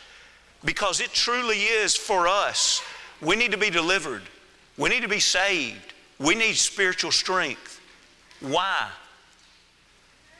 because 0.64 1.02
it 1.02 1.12
truly 1.14 1.64
is 1.64 1.96
for 1.96 2.28
us. 2.28 2.82
We 3.22 3.36
need 3.36 3.52
to 3.52 3.58
be 3.58 3.70
delivered, 3.70 4.24
we 4.78 4.90
need 4.90 5.02
to 5.02 5.10
be 5.10 5.20
saved, 5.20 5.94
we 6.20 6.36
need 6.36 6.56
spiritual 6.56 7.12
strength. 7.12 7.82
Why? 8.40 8.90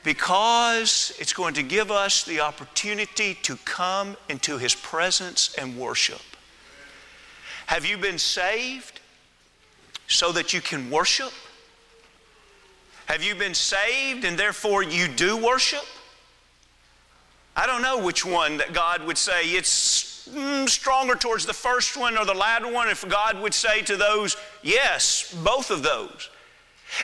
Because 0.02 1.14
it's 1.18 1.32
going 1.32 1.54
to 1.54 1.62
give 1.62 1.90
us 1.90 2.24
the 2.24 2.40
opportunity 2.40 3.34
to 3.42 3.56
come 3.64 4.16
into 4.28 4.58
his 4.58 4.74
presence 4.74 5.54
and 5.54 5.78
worship. 5.78 6.20
Have 7.66 7.86
you 7.86 7.96
been 7.96 8.18
saved 8.18 9.00
so 10.08 10.32
that 10.32 10.52
you 10.52 10.60
can 10.60 10.90
worship? 10.90 11.32
Have 13.06 13.22
you 13.22 13.34
been 13.34 13.54
saved 13.54 14.24
and 14.24 14.38
therefore 14.38 14.82
you 14.82 15.08
do 15.08 15.36
worship? 15.36 15.84
I 17.56 17.66
don't 17.66 17.82
know 17.82 18.02
which 18.02 18.24
one 18.24 18.56
that 18.56 18.72
God 18.72 19.04
would 19.06 19.18
say 19.18 19.50
it's 19.50 20.28
mm, 20.28 20.68
stronger 20.68 21.14
towards 21.14 21.46
the 21.46 21.52
first 21.52 21.96
one 21.96 22.18
or 22.18 22.24
the 22.24 22.34
latter 22.34 22.70
one, 22.70 22.88
if 22.88 23.08
God 23.08 23.40
would 23.40 23.54
say 23.54 23.82
to 23.82 23.96
those, 23.96 24.36
yes, 24.62 25.32
both 25.44 25.70
of 25.70 25.82
those. 25.82 26.30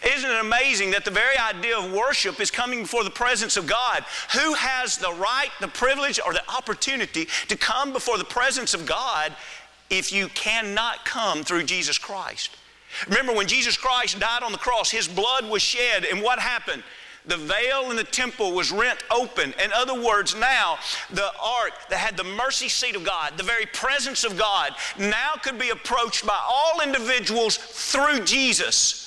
Isn't 0.04 0.30
it 0.30 0.40
amazing 0.40 0.92
that 0.92 1.04
the 1.04 1.11
very 1.11 1.37
idea 1.37 1.76
of 1.76 1.92
worship 1.92 2.40
is 2.40 2.50
coming 2.50 2.83
before 2.83 3.04
the 3.04 3.11
presence 3.11 3.57
of 3.57 3.66
God? 3.66 4.04
Who 4.35 4.54
has 4.54 4.99
the 4.99 5.12
right, 5.12 5.50
the 5.61 5.69
privilege, 5.69 6.21
or 6.25 6.33
the 6.33 6.49
opportunity 6.49 7.28
to 7.49 7.57
come 7.57 7.92
before 7.92 8.19
the 8.19 8.25
presence 8.25 8.73
of 8.73 8.87
God 8.87 9.33
if 9.88 10.12
you 10.12 10.28
cannot 10.28 11.04
come 11.04 11.42
through 11.42 11.64
Jesus 11.64 11.99
Christ? 11.99 12.50
Remember, 13.09 13.32
when 13.32 13.47
Jesus 13.47 13.76
Christ 13.76 14.18
died 14.18 14.42
on 14.42 14.52
the 14.52 14.59
cross, 14.59 14.90
his 14.90 15.09
blood 15.09 15.49
was 15.49 15.62
shed, 15.62 16.04
and 16.04 16.23
what 16.23 16.38
happened? 16.38 16.82
The 17.26 17.37
veil 17.37 17.90
in 17.90 17.97
the 17.97 18.04
temple 18.04 18.52
was 18.52 18.73
rent 18.73 19.04
open. 19.11 19.54
In 19.62 19.73
other 19.73 20.00
words, 20.00 20.35
now 20.35 20.78
the 21.11 21.30
ark 21.40 21.73
that 21.90 21.99
had 21.99 22.16
the 22.16 22.25
mercy 22.25 22.68
seat 22.68 22.97
of 22.97 23.04
God, 23.04 23.37
the 23.37 23.42
very 23.42 23.66
presence 23.66 24.25
of 24.25 24.38
God, 24.38 24.75
now 24.99 25.32
could 25.42 25.59
be 25.59 25.68
approached 25.68 26.26
by 26.26 26.38
all 26.49 26.80
individuals 26.80 27.56
through 27.56 28.25
Jesus. 28.25 29.06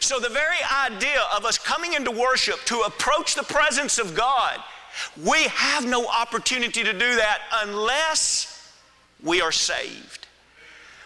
So, 0.00 0.18
the 0.18 0.30
very 0.30 0.56
idea 0.72 1.20
of 1.36 1.44
us 1.44 1.58
coming 1.58 1.92
into 1.92 2.10
worship 2.10 2.64
to 2.66 2.80
approach 2.80 3.34
the 3.34 3.42
presence 3.42 3.98
of 3.98 4.14
God, 4.14 4.60
we 5.22 5.42
have 5.44 5.86
no 5.86 6.06
opportunity 6.06 6.82
to 6.82 6.92
do 6.92 7.16
that 7.16 7.40
unless 7.62 8.72
we 9.22 9.40
are 9.40 9.52
saved. 9.52 10.23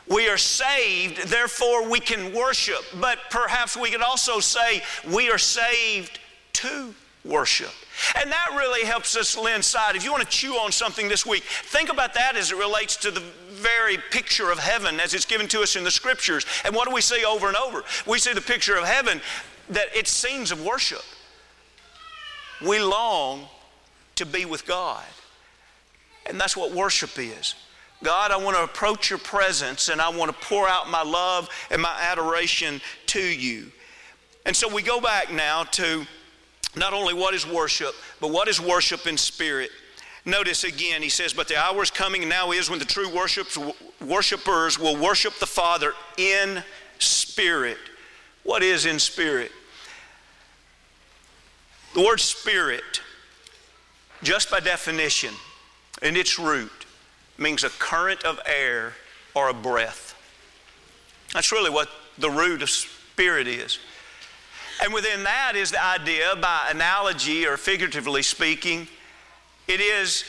We 0.08 0.28
are 0.28 0.38
saved, 0.38 1.28
therefore 1.28 1.88
we 1.88 2.00
can 2.00 2.34
worship. 2.34 2.82
But 3.00 3.18
perhaps 3.30 3.76
we 3.76 3.90
could 3.90 4.02
also 4.02 4.40
say 4.40 4.82
we 5.10 5.30
are 5.30 5.38
saved 5.38 6.18
to 6.54 6.94
worship. 7.24 7.72
And 8.14 8.30
that 8.30 8.54
really 8.56 8.86
helps 8.86 9.16
us 9.16 9.36
lend 9.36 9.64
sight. 9.64 9.96
If 9.96 10.04
you 10.04 10.12
want 10.12 10.22
to 10.22 10.28
chew 10.28 10.54
on 10.54 10.72
something 10.72 11.08
this 11.08 11.26
week, 11.26 11.42
think 11.42 11.90
about 11.90 12.14
that 12.14 12.36
as 12.36 12.52
it 12.52 12.56
relates 12.56 12.96
to 12.98 13.10
the 13.10 13.22
very 13.50 13.98
picture 14.10 14.50
of 14.50 14.58
heaven 14.58 15.00
as 15.00 15.14
it's 15.14 15.24
given 15.24 15.48
to 15.48 15.62
us 15.62 15.76
in 15.76 15.84
the 15.84 15.90
scriptures. 15.90 16.46
And 16.64 16.74
what 16.74 16.88
do 16.88 16.94
we 16.94 17.00
see 17.00 17.24
over 17.24 17.48
and 17.48 17.56
over? 17.56 17.82
We 18.06 18.18
see 18.18 18.32
the 18.32 18.40
picture 18.40 18.76
of 18.76 18.84
heaven 18.84 19.20
that 19.70 19.88
it's 19.94 20.10
scenes 20.10 20.52
of 20.52 20.64
worship. 20.64 21.02
We 22.64 22.80
long 22.80 23.46
to 24.16 24.26
be 24.26 24.44
with 24.44 24.66
God. 24.66 25.04
And 26.26 26.40
that's 26.40 26.56
what 26.56 26.72
worship 26.72 27.18
is. 27.18 27.54
God, 28.02 28.30
I 28.30 28.36
want 28.36 28.56
to 28.56 28.62
approach 28.62 29.10
your 29.10 29.18
presence 29.18 29.88
and 29.88 30.00
I 30.00 30.08
want 30.08 30.30
to 30.30 30.46
pour 30.46 30.68
out 30.68 30.88
my 30.88 31.02
love 31.02 31.48
and 31.70 31.82
my 31.82 31.96
adoration 32.00 32.80
to 33.06 33.20
you. 33.20 33.72
And 34.46 34.54
so 34.54 34.72
we 34.72 34.82
go 34.82 35.00
back 35.00 35.32
now 35.32 35.64
to 35.64 36.06
not 36.76 36.92
only 36.92 37.12
what 37.12 37.34
is 37.34 37.46
worship, 37.46 37.94
but 38.20 38.30
what 38.30 38.48
is 38.48 38.60
worship 38.60 39.06
in 39.06 39.16
spirit. 39.16 39.70
Notice 40.24 40.64
again, 40.64 41.02
he 41.02 41.08
says, 41.08 41.32
But 41.32 41.48
the 41.48 41.56
hour 41.56 41.82
is 41.82 41.90
coming 41.90 42.28
now 42.28 42.52
is 42.52 42.70
when 42.70 42.78
the 42.78 42.84
true 42.84 43.12
worshipers 43.12 44.78
will 44.78 44.96
worship 44.96 45.34
the 45.40 45.46
Father 45.46 45.92
in 46.16 46.62
spirit. 46.98 47.78
What 48.44 48.62
is 48.62 48.86
in 48.86 48.98
spirit? 48.98 49.50
The 51.94 52.02
word 52.02 52.20
spirit, 52.20 53.00
just 54.22 54.50
by 54.50 54.60
definition, 54.60 55.34
in 56.02 56.16
its 56.16 56.38
root, 56.38 56.77
means 57.38 57.64
a 57.64 57.70
current 57.70 58.24
of 58.24 58.40
air 58.44 58.94
or 59.34 59.48
a 59.48 59.54
breath. 59.54 60.14
That's 61.32 61.52
really 61.52 61.70
what 61.70 61.88
the 62.18 62.30
root 62.30 62.62
of 62.62 62.70
spirit 62.70 63.46
is. 63.46 63.78
And 64.82 64.92
within 64.92 65.24
that 65.24 65.56
is 65.56 65.70
the 65.70 65.84
idea, 65.84 66.34
by 66.40 66.68
analogy 66.70 67.46
or 67.46 67.56
figuratively 67.56 68.22
speaking, 68.22 68.86
it 69.66 69.80
is 69.80 70.24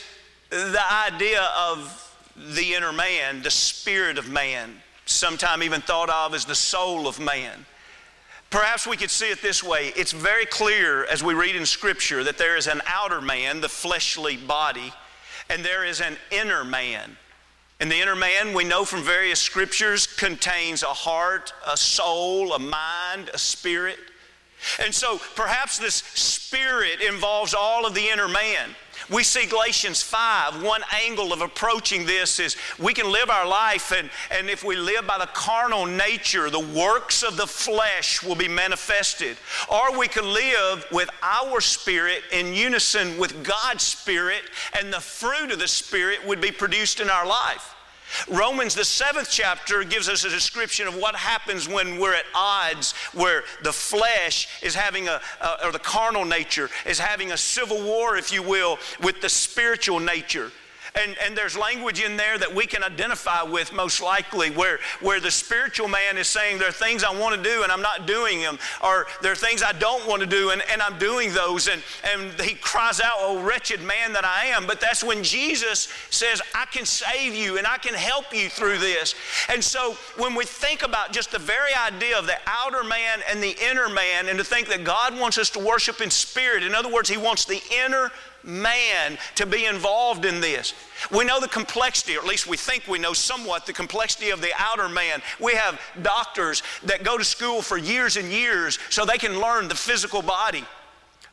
the 0.50 0.82
idea 0.92 1.48
of 1.56 1.96
the 2.36 2.74
inner 2.74 2.92
man, 2.92 3.42
the 3.42 3.50
spirit 3.50 4.18
of 4.18 4.28
man, 4.28 4.74
sometimes 5.06 5.62
even 5.62 5.80
thought 5.80 6.10
of 6.10 6.34
as 6.34 6.44
the 6.44 6.54
soul 6.54 7.06
of 7.06 7.20
man. 7.20 7.64
Perhaps 8.50 8.86
we 8.86 8.96
could 8.96 9.10
see 9.10 9.30
it 9.30 9.40
this 9.42 9.62
way. 9.62 9.92
It's 9.96 10.10
very 10.10 10.46
clear 10.46 11.04
as 11.04 11.22
we 11.22 11.34
read 11.34 11.54
in 11.54 11.64
Scripture 11.64 12.24
that 12.24 12.36
there 12.36 12.56
is 12.56 12.66
an 12.66 12.82
outer 12.86 13.20
man, 13.20 13.60
the 13.60 13.68
fleshly 13.68 14.36
body, 14.36 14.92
and 15.50 15.64
there 15.64 15.84
is 15.84 16.00
an 16.00 16.16
inner 16.30 16.64
man. 16.64 17.16
And 17.80 17.90
the 17.90 18.00
inner 18.00 18.14
man, 18.14 18.54
we 18.54 18.64
know 18.64 18.84
from 18.84 19.02
various 19.02 19.40
scriptures, 19.40 20.06
contains 20.06 20.82
a 20.82 20.86
heart, 20.86 21.52
a 21.66 21.76
soul, 21.76 22.52
a 22.52 22.58
mind, 22.58 23.30
a 23.34 23.38
spirit. 23.38 23.98
And 24.82 24.94
so 24.94 25.18
perhaps 25.34 25.78
this 25.78 25.94
spirit 25.94 27.00
involves 27.00 27.54
all 27.54 27.86
of 27.86 27.94
the 27.94 28.08
inner 28.08 28.28
man. 28.28 28.76
We 29.08 29.24
see 29.24 29.46
Galatians 29.46 30.02
5, 30.02 30.62
one 30.62 30.82
angle 30.92 31.32
of 31.32 31.40
approaching 31.40 32.06
this 32.06 32.38
is 32.38 32.56
we 32.78 32.92
can 32.92 33.10
live 33.10 33.30
our 33.30 33.46
life, 33.46 33.92
and, 33.92 34.10
and 34.30 34.50
if 34.50 34.62
we 34.62 34.76
live 34.76 35.06
by 35.06 35.18
the 35.18 35.26
carnal 35.26 35.86
nature, 35.86 36.50
the 36.50 36.60
works 36.60 37.22
of 37.22 37.36
the 37.36 37.46
flesh 37.46 38.22
will 38.22 38.34
be 38.34 38.48
manifested. 38.48 39.36
Or 39.68 39.96
we 39.98 40.08
can 40.08 40.32
live 40.32 40.86
with 40.92 41.08
our 41.22 41.60
spirit 41.60 42.22
in 42.32 42.52
unison 42.52 43.18
with 43.18 43.42
God's 43.42 43.82
spirit, 43.82 44.42
and 44.78 44.92
the 44.92 45.00
fruit 45.00 45.50
of 45.50 45.58
the 45.58 45.68
spirit 45.68 46.26
would 46.26 46.40
be 46.40 46.50
produced 46.50 47.00
in 47.00 47.08
our 47.08 47.26
life. 47.26 47.74
Romans, 48.28 48.74
the 48.74 48.84
seventh 48.84 49.28
chapter, 49.30 49.84
gives 49.84 50.08
us 50.08 50.24
a 50.24 50.30
description 50.30 50.86
of 50.86 50.94
what 50.96 51.14
happens 51.14 51.68
when 51.68 51.98
we're 51.98 52.14
at 52.14 52.24
odds, 52.34 52.92
where 53.12 53.44
the 53.62 53.72
flesh 53.72 54.48
is 54.62 54.74
having 54.74 55.08
a, 55.08 55.20
or 55.64 55.72
the 55.72 55.78
carnal 55.78 56.24
nature 56.24 56.68
is 56.86 56.98
having 56.98 57.32
a 57.32 57.36
civil 57.36 57.82
war, 57.82 58.16
if 58.16 58.32
you 58.32 58.42
will, 58.42 58.78
with 59.02 59.20
the 59.20 59.28
spiritual 59.28 60.00
nature. 60.00 60.50
And, 60.94 61.16
and 61.24 61.36
there's 61.36 61.56
language 61.56 62.02
in 62.02 62.16
there 62.16 62.38
that 62.38 62.54
we 62.54 62.66
can 62.66 62.82
identify 62.82 63.42
with 63.42 63.72
most 63.72 64.00
likely 64.00 64.50
where, 64.50 64.78
where 65.00 65.20
the 65.20 65.30
spiritual 65.30 65.88
man 65.88 66.18
is 66.18 66.26
saying 66.26 66.58
there 66.58 66.68
are 66.68 66.72
things 66.72 67.04
I 67.04 67.16
want 67.16 67.36
to 67.36 67.42
do 67.42 67.62
and 67.62 67.70
I'm 67.70 67.82
not 67.82 68.06
doing 68.06 68.40
them, 68.40 68.58
or 68.82 69.06
there 69.22 69.32
are 69.32 69.36
things 69.36 69.62
I 69.62 69.72
don't 69.72 70.06
want 70.06 70.20
to 70.20 70.26
do 70.26 70.50
and, 70.50 70.62
and 70.70 70.82
I'm 70.82 70.98
doing 70.98 71.32
those. 71.32 71.68
And, 71.68 71.82
and 72.12 72.40
he 72.40 72.54
cries 72.54 73.00
out, 73.00 73.12
Oh, 73.16 73.42
wretched 73.42 73.80
man 73.82 74.12
that 74.12 74.24
I 74.24 74.46
am. 74.46 74.66
But 74.66 74.80
that's 74.80 75.04
when 75.04 75.22
Jesus 75.22 75.88
says, 76.10 76.42
I 76.54 76.66
can 76.66 76.84
save 76.84 77.34
you 77.34 77.58
and 77.58 77.66
I 77.66 77.78
can 77.78 77.94
help 77.94 78.34
you 78.34 78.48
through 78.48 78.78
this. 78.78 79.14
And 79.48 79.62
so 79.62 79.96
when 80.16 80.34
we 80.34 80.44
think 80.44 80.82
about 80.82 81.12
just 81.12 81.30
the 81.32 81.38
very 81.38 81.74
idea 81.74 82.18
of 82.18 82.26
the 82.26 82.36
outer 82.46 82.84
man 82.84 83.20
and 83.28 83.42
the 83.42 83.56
inner 83.70 83.88
man, 83.88 84.28
and 84.28 84.38
to 84.38 84.44
think 84.44 84.68
that 84.68 84.84
God 84.84 85.18
wants 85.18 85.38
us 85.38 85.50
to 85.50 85.58
worship 85.58 86.00
in 86.00 86.10
spirit, 86.10 86.62
in 86.62 86.74
other 86.74 86.92
words, 86.92 87.08
He 87.08 87.16
wants 87.16 87.44
the 87.44 87.60
inner 87.84 88.10
man 88.44 89.18
to 89.36 89.46
be 89.46 89.66
involved 89.66 90.24
in 90.24 90.40
this. 90.40 90.74
We 91.10 91.24
know 91.24 91.40
the 91.40 91.48
complexity, 91.48 92.16
or 92.16 92.20
at 92.20 92.26
least 92.26 92.46
we 92.46 92.56
think 92.56 92.86
we 92.86 92.98
know 92.98 93.12
somewhat 93.12 93.66
the 93.66 93.72
complexity 93.72 94.30
of 94.30 94.40
the 94.40 94.52
outer 94.58 94.88
man. 94.88 95.22
We 95.38 95.54
have 95.54 95.80
doctors 96.02 96.62
that 96.84 97.04
go 97.04 97.18
to 97.18 97.24
school 97.24 97.62
for 97.62 97.78
years 97.78 98.16
and 98.16 98.28
years 98.28 98.78
so 98.90 99.04
they 99.04 99.18
can 99.18 99.40
learn 99.40 99.68
the 99.68 99.74
physical 99.74 100.22
body. 100.22 100.64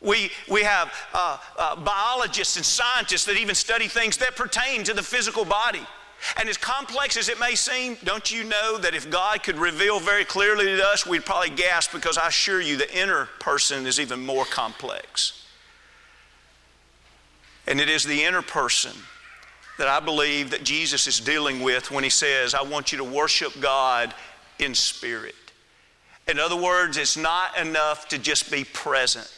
We, 0.01 0.31
we 0.49 0.63
have 0.63 0.93
uh, 1.13 1.37
uh, 1.57 1.75
biologists 1.77 2.55
and 2.55 2.65
scientists 2.65 3.25
that 3.25 3.37
even 3.37 3.55
study 3.55 3.87
things 3.87 4.17
that 4.17 4.35
pertain 4.35 4.83
to 4.83 4.93
the 4.93 5.01
physical 5.01 5.43
body. 5.43 5.81
And 6.37 6.49
as 6.49 6.57
complex 6.57 7.17
as 7.17 7.29
it 7.29 7.39
may 7.39 7.55
seem, 7.55 7.97
don't 8.03 8.31
you 8.31 8.43
know 8.43 8.77
that 8.79 8.95
if 8.95 9.09
God 9.09 9.43
could 9.43 9.57
reveal 9.57 9.99
very 9.99 10.25
clearly 10.25 10.65
to 10.65 10.85
us, 10.85 11.05
we'd 11.05 11.25
probably 11.25 11.51
gasp 11.51 11.93
because 11.93 12.17
I 12.17 12.27
assure 12.27 12.61
you 12.61 12.77
the 12.77 12.95
inner 12.95 13.27
person 13.39 13.85
is 13.85 13.99
even 13.99 14.25
more 14.25 14.45
complex. 14.45 15.46
And 17.67 17.79
it 17.81 17.89
is 17.89 18.03
the 18.03 18.23
inner 18.23 18.41
person 18.41 18.93
that 19.77 19.87
I 19.87 19.99
believe 19.99 20.51
that 20.51 20.63
Jesus 20.63 21.05
is 21.07 21.19
dealing 21.19 21.61
with 21.61 21.91
when 21.91 22.03
he 22.03 22.09
says, 22.09 22.55
I 22.55 22.63
want 22.63 22.91
you 22.91 22.97
to 22.99 23.03
worship 23.03 23.59
God 23.59 24.13
in 24.59 24.73
spirit. 24.73 25.35
In 26.27 26.39
other 26.39 26.55
words, 26.55 26.97
it's 26.97 27.17
not 27.17 27.57
enough 27.57 28.07
to 28.09 28.17
just 28.17 28.51
be 28.51 28.63
present. 28.63 29.31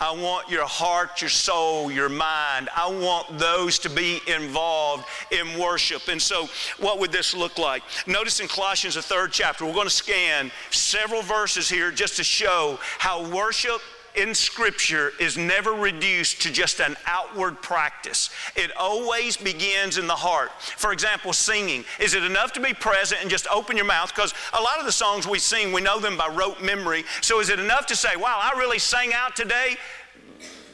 I 0.00 0.12
want 0.12 0.48
your 0.48 0.64
heart, 0.64 1.20
your 1.20 1.28
soul, 1.28 1.92
your 1.92 2.08
mind. 2.08 2.70
I 2.74 2.88
want 2.88 3.38
those 3.38 3.78
to 3.80 3.90
be 3.90 4.20
involved 4.26 5.04
in 5.30 5.58
worship. 5.58 6.08
And 6.08 6.20
so, 6.20 6.48
what 6.78 6.98
would 6.98 7.12
this 7.12 7.34
look 7.34 7.58
like? 7.58 7.82
Notice 8.06 8.40
in 8.40 8.48
Colossians, 8.48 8.94
the 8.94 9.02
third 9.02 9.30
chapter, 9.30 9.66
we're 9.66 9.74
going 9.74 9.86
to 9.86 9.90
scan 9.90 10.50
several 10.70 11.20
verses 11.20 11.68
here 11.68 11.90
just 11.90 12.16
to 12.16 12.24
show 12.24 12.78
how 12.98 13.28
worship 13.30 13.82
in 14.14 14.34
Scripture 14.34 15.12
is 15.20 15.36
never 15.36 15.72
reduced 15.72 16.42
to 16.42 16.52
just 16.52 16.80
an 16.80 16.96
outward 17.06 17.62
practice. 17.62 18.30
It 18.56 18.70
always 18.76 19.36
begins 19.36 19.98
in 19.98 20.06
the 20.06 20.14
heart. 20.14 20.50
For 20.60 20.92
example, 20.92 21.32
singing. 21.32 21.84
Is 21.98 22.14
it 22.14 22.24
enough 22.24 22.52
to 22.54 22.60
be 22.60 22.74
present 22.74 23.20
and 23.20 23.30
just 23.30 23.46
open 23.48 23.76
your 23.76 23.86
mouth? 23.86 24.14
Because 24.14 24.34
a 24.52 24.60
lot 24.60 24.78
of 24.78 24.86
the 24.86 24.92
songs 24.92 25.26
we 25.26 25.38
sing, 25.38 25.72
we 25.72 25.80
know 25.80 26.00
them 26.00 26.16
by 26.16 26.28
rote 26.28 26.62
memory. 26.62 27.04
So 27.20 27.40
is 27.40 27.48
it 27.48 27.60
enough 27.60 27.86
to 27.86 27.96
say, 27.96 28.16
wow, 28.16 28.40
I 28.42 28.58
really 28.58 28.78
sang 28.78 29.12
out 29.14 29.36
today? 29.36 29.76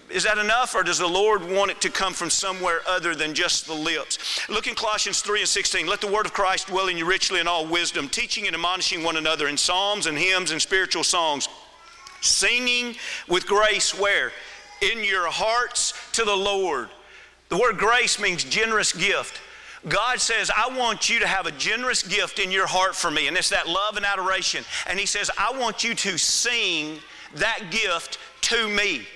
Is 0.09 0.23
that 0.23 0.39
enough, 0.39 0.77
or 0.77 0.85
does 0.85 0.99
the 0.99 1.07
Lord 1.07 1.45
want 1.45 1.73
it 1.73 1.81
to 1.81 1.91
come 1.91 2.15
from 2.15 2.31
somewhere 2.31 2.81
other 2.87 3.17
than 3.17 3.35
just 3.35 3.67
the 3.67 3.75
lips? 3.75 4.49
Look 4.49 4.69
in 4.69 4.77
Colossians 4.77 5.21
3 5.21 5.41
and 5.41 5.49
16. 5.49 5.87
Let 5.87 6.01
the 6.01 6.07
word 6.07 6.27
of 6.27 6.33
Christ 6.33 6.69
dwell 6.69 6.87
in 6.87 6.97
you 6.97 7.05
richly 7.05 7.41
in 7.41 7.49
all 7.49 7.67
wisdom, 7.67 8.09
teaching 8.09 8.47
and 8.47 8.55
admonishing 8.55 9.03
one 9.03 9.17
another 9.17 9.49
in 9.49 9.57
psalms 9.57 10.07
and 10.07 10.17
hymns 10.17 10.53
and 10.53 10.63
spiritual 10.63 11.03
songs 11.03 11.49
Singing 12.27 12.97
with 13.29 13.47
grace 13.47 13.99
where? 13.99 14.33
In 14.83 15.05
your 15.05 15.29
hearts 15.29 15.95
to 16.13 16.25
the 16.25 16.37
Lord. 16.37 16.89
The 17.49 17.57
word 17.57 17.79
grace 17.79 18.19
means 18.21 18.45
generous 18.45 18.93
gift. 18.93 19.41
God 19.89 20.21
says, 20.21 20.51
I 20.55 20.77
want 20.77 21.09
you 21.09 21.21
to 21.21 21.27
have 21.27 21.47
a 21.47 21.53
generous 21.53 22.03
gift 22.03 22.39
in 22.39 22.51
your 22.51 22.67
heart 22.67 22.97
for 22.97 23.11
me, 23.11 23.29
and 23.29 23.37
it's 23.37 23.51
that 23.51 23.69
love 23.69 23.97
and 23.97 24.05
adoration. 24.05 24.65
And 24.89 24.99
He 24.99 25.07
says, 25.07 25.31
I 25.39 25.57
want 25.57 25.85
you 25.85 25.95
to 25.95 26.19
sing 26.19 26.99
that 27.37 27.71
gift 27.71 28.19
to 28.43 28.69
me. 28.69 29.07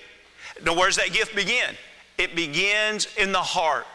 Now, 0.65 0.75
where's 0.75 0.97
that 0.97 1.13
gift 1.13 1.35
begin? 1.35 1.75
It 2.19 2.37
begins 2.37 3.09
in 3.17 3.33
the 3.33 3.39
heart. 3.39 3.87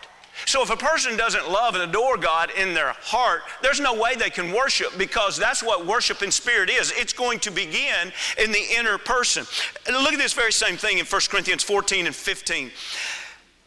So 0.46 0.62
if 0.62 0.70
a 0.70 0.76
person 0.76 1.16
doesn't 1.16 1.50
love 1.50 1.76
and 1.76 1.84
adore 1.84 2.18
God 2.18 2.52
in 2.52 2.74
their 2.74 2.94
heart, 3.00 3.44
there's 3.62 3.80
no 3.80 3.94
way 3.94 4.16
they 4.16 4.30
can 4.30 4.52
worship 4.52 4.98
because 4.98 5.38
that's 5.38 5.64
what 5.64 5.86
worship 5.86 6.22
in 6.22 6.32
spirit 6.32 6.70
is. 6.70 6.92
It's 6.96 7.14
going 7.14 7.40
to 7.40 7.52
begin 7.52 8.12
in 8.38 8.52
the 8.52 8.64
inner 8.78 8.98
person. 8.98 9.46
And 9.88 9.96
look 9.98 10.14
at 10.14 10.20
this 10.20 10.34
very 10.34 10.52
same 10.52 10.76
thing 10.76 10.98
in 10.98 11.06
1 11.06 11.22
Corinthians 11.30 11.64
14 11.64 12.06
and 12.06 12.16
15. 12.16 12.72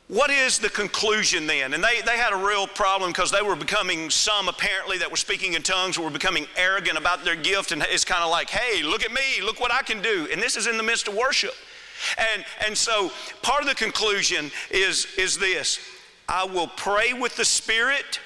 What 0.09 0.31
is 0.31 0.59
the 0.59 0.70
conclusion 0.70 1.46
then? 1.46 1.74
And 1.74 1.85
they, 1.85 2.00
they 2.02 2.16
had 2.16 2.33
a 2.33 2.37
real 2.37 2.66
problem 2.66 3.11
because 3.11 3.31
they 3.31 3.42
were 3.42 3.57
becoming, 3.57 4.09
some 4.09 4.48
apparently 4.48 4.98
that 4.98 5.11
were 5.11 5.18
speaking 5.18 5.54
in 5.54 5.62
tongues 5.62 5.98
were 5.98 6.11
becoming 6.11 6.46
arrogant 6.57 6.96
about 6.96 7.24
their 7.24 7.37
gift. 7.37 7.72
And 7.72 7.83
it's 7.88 8.04
kind 8.04 8.22
of 8.22 8.31
like, 8.31 8.48
hey, 8.48 8.83
look 8.83 9.04
at 9.04 9.12
me, 9.12 9.42
look 9.42 9.61
what 9.61 9.72
I 9.72 9.83
can 9.83 10.00
do. 10.00 10.28
And 10.33 10.40
this 10.40 10.57
is 10.57 10.66
in 10.66 10.78
the 10.78 10.83
midst 10.83 11.09
of 11.09 11.14
worship. 11.14 11.52
And, 12.16 12.44
and 12.66 12.76
so 12.76 13.11
part 13.42 13.62
of 13.62 13.68
the 13.68 13.74
conclusion 13.74 14.50
is, 14.70 15.07
is 15.18 15.37
this 15.37 15.78
I 16.28 16.44
will 16.44 16.66
pray 16.66 17.14
with 17.14 17.36
the 17.36 17.44
Spirit, 17.44 18.20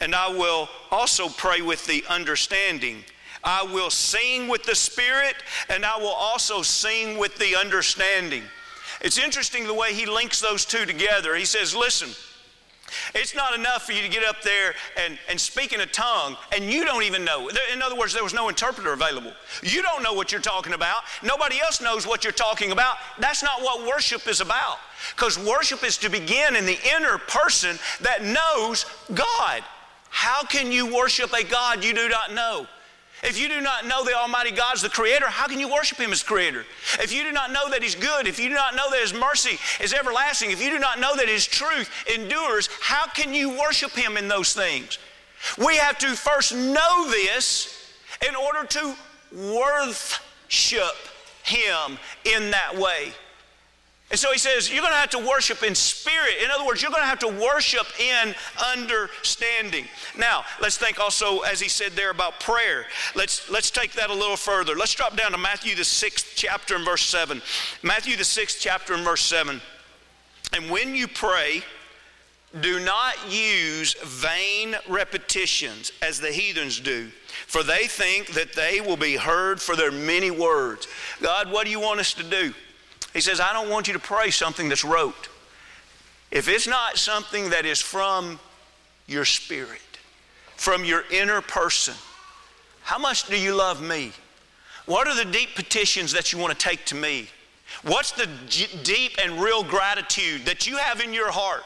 and 0.00 0.14
I 0.14 0.28
will 0.28 0.68
also 0.90 1.28
pray 1.28 1.62
with 1.62 1.86
the 1.86 2.04
understanding. 2.08 3.04
I 3.42 3.62
will 3.62 3.90
sing 3.90 4.48
with 4.48 4.64
the 4.64 4.74
Spirit, 4.74 5.36
and 5.68 5.84
I 5.84 5.96
will 5.96 6.08
also 6.08 6.62
sing 6.62 7.18
with 7.18 7.36
the 7.38 7.56
understanding. 7.56 8.42
It's 9.00 9.18
interesting 9.18 9.66
the 9.66 9.74
way 9.74 9.94
he 9.94 10.06
links 10.06 10.40
those 10.40 10.64
two 10.64 10.84
together. 10.84 11.34
He 11.34 11.44
says, 11.44 11.74
Listen, 11.74 12.10
it's 13.14 13.34
not 13.34 13.54
enough 13.54 13.84
for 13.84 13.92
you 13.92 14.02
to 14.02 14.08
get 14.08 14.24
up 14.24 14.42
there 14.42 14.74
and, 14.96 15.18
and 15.28 15.40
speak 15.40 15.72
in 15.72 15.80
a 15.80 15.86
tongue 15.86 16.36
and 16.54 16.64
you 16.64 16.84
don't 16.84 17.02
even 17.02 17.24
know. 17.24 17.48
In 17.72 17.82
other 17.82 17.96
words, 17.96 18.12
there 18.12 18.22
was 18.22 18.34
no 18.34 18.48
interpreter 18.48 18.92
available. 18.92 19.32
You 19.62 19.82
don't 19.82 20.02
know 20.02 20.12
what 20.12 20.32
you're 20.32 20.40
talking 20.40 20.72
about. 20.72 21.02
Nobody 21.22 21.60
else 21.60 21.80
knows 21.80 22.06
what 22.06 22.24
you're 22.24 22.32
talking 22.32 22.72
about. 22.72 22.96
That's 23.18 23.42
not 23.42 23.62
what 23.62 23.86
worship 23.86 24.26
is 24.26 24.40
about. 24.40 24.78
Because 25.14 25.38
worship 25.38 25.84
is 25.84 25.98
to 25.98 26.08
begin 26.08 26.56
in 26.56 26.66
the 26.66 26.78
inner 26.96 27.18
person 27.18 27.78
that 28.00 28.22
knows 28.24 28.86
God. 29.14 29.62
How 30.10 30.42
can 30.44 30.70
you 30.70 30.94
worship 30.94 31.32
a 31.32 31.42
God 31.42 31.84
you 31.84 31.94
do 31.94 32.08
not 32.08 32.34
know? 32.34 32.66
If 33.22 33.40
you 33.40 33.48
do 33.48 33.60
not 33.60 33.86
know 33.86 34.04
the 34.04 34.14
Almighty 34.14 34.50
God 34.50 34.74
as 34.74 34.82
the 34.82 34.88
Creator, 34.88 35.26
how 35.28 35.46
can 35.46 35.60
you 35.60 35.68
worship 35.68 35.98
Him 35.98 36.10
as 36.10 36.24
Creator? 36.24 36.64
If 36.94 37.12
you 37.12 37.22
do 37.22 37.30
not 37.30 37.52
know 37.52 37.70
that 37.70 37.82
He's 37.82 37.94
good, 37.94 38.26
if 38.26 38.40
you 38.40 38.48
do 38.48 38.54
not 38.54 38.74
know 38.74 38.90
that 38.90 39.00
His 39.00 39.14
mercy 39.14 39.58
is 39.80 39.94
everlasting, 39.94 40.50
if 40.50 40.62
you 40.62 40.70
do 40.70 40.80
not 40.80 40.98
know 40.98 41.14
that 41.14 41.28
His 41.28 41.46
truth 41.46 41.88
endures, 42.12 42.68
how 42.80 43.06
can 43.06 43.32
you 43.32 43.50
worship 43.50 43.92
Him 43.92 44.16
in 44.16 44.26
those 44.26 44.54
things? 44.54 44.98
We 45.56 45.76
have 45.76 45.98
to 45.98 46.08
first 46.08 46.52
know 46.52 47.08
this 47.10 47.94
in 48.26 48.34
order 48.34 48.66
to 48.66 48.94
worship 49.32 50.96
Him 51.44 51.98
in 52.24 52.50
that 52.50 52.76
way. 52.76 53.12
And 54.12 54.18
so 54.18 54.30
he 54.30 54.38
says, 54.38 54.70
you're 54.70 54.82
going 54.82 54.92
to 54.92 54.98
have 54.98 55.08
to 55.10 55.18
worship 55.18 55.62
in 55.62 55.74
spirit. 55.74 56.34
In 56.44 56.50
other 56.50 56.66
words, 56.66 56.82
you're 56.82 56.90
going 56.90 57.02
to 57.02 57.08
have 57.08 57.20
to 57.20 57.28
worship 57.28 57.86
in 57.98 58.34
understanding. 58.74 59.86
Now, 60.18 60.44
let's 60.60 60.76
think 60.76 61.00
also, 61.00 61.40
as 61.40 61.60
he 61.60 61.68
said 61.70 61.92
there, 61.92 62.10
about 62.10 62.38
prayer. 62.38 62.84
Let's, 63.14 63.50
let's 63.50 63.70
take 63.70 63.94
that 63.94 64.10
a 64.10 64.14
little 64.14 64.36
further. 64.36 64.76
Let's 64.76 64.92
drop 64.94 65.16
down 65.16 65.32
to 65.32 65.38
Matthew, 65.38 65.74
the 65.74 65.84
sixth 65.84 66.34
chapter, 66.36 66.76
and 66.76 66.84
verse 66.84 67.00
7. 67.00 67.40
Matthew, 67.82 68.18
the 68.18 68.24
sixth 68.24 68.58
chapter, 68.60 68.92
and 68.92 69.02
verse 69.02 69.22
7. 69.22 69.62
And 70.52 70.68
when 70.68 70.94
you 70.94 71.08
pray, 71.08 71.62
do 72.60 72.80
not 72.80 73.14
use 73.32 73.94
vain 73.94 74.76
repetitions 74.90 75.90
as 76.02 76.20
the 76.20 76.30
heathens 76.30 76.80
do, 76.80 77.08
for 77.46 77.62
they 77.62 77.86
think 77.86 78.26
that 78.34 78.52
they 78.52 78.82
will 78.82 78.98
be 78.98 79.16
heard 79.16 79.58
for 79.58 79.74
their 79.74 79.90
many 79.90 80.30
words. 80.30 80.86
God, 81.22 81.50
what 81.50 81.64
do 81.64 81.70
you 81.70 81.80
want 81.80 82.00
us 82.00 82.12
to 82.12 82.22
do? 82.22 82.52
He 83.12 83.20
says, 83.20 83.40
I 83.40 83.52
don't 83.52 83.68
want 83.68 83.88
you 83.88 83.94
to 83.94 84.00
pray 84.00 84.30
something 84.30 84.68
that's 84.68 84.84
rote. 84.84 85.28
If 86.30 86.48
it's 86.48 86.66
not 86.66 86.96
something 86.96 87.50
that 87.50 87.66
is 87.66 87.80
from 87.80 88.40
your 89.06 89.24
spirit, 89.24 89.80
from 90.56 90.84
your 90.84 91.04
inner 91.10 91.40
person, 91.42 91.94
how 92.82 92.98
much 92.98 93.26
do 93.26 93.38
you 93.38 93.54
love 93.54 93.82
me? 93.82 94.12
What 94.86 95.06
are 95.06 95.14
the 95.14 95.30
deep 95.30 95.54
petitions 95.54 96.12
that 96.12 96.32
you 96.32 96.38
want 96.38 96.58
to 96.58 96.58
take 96.58 96.84
to 96.86 96.94
me? 96.94 97.28
What's 97.82 98.12
the 98.12 98.28
deep 98.82 99.18
and 99.22 99.40
real 99.40 99.62
gratitude 99.62 100.44
that 100.46 100.66
you 100.66 100.76
have 100.76 101.00
in 101.00 101.12
your 101.12 101.30
heart? 101.30 101.64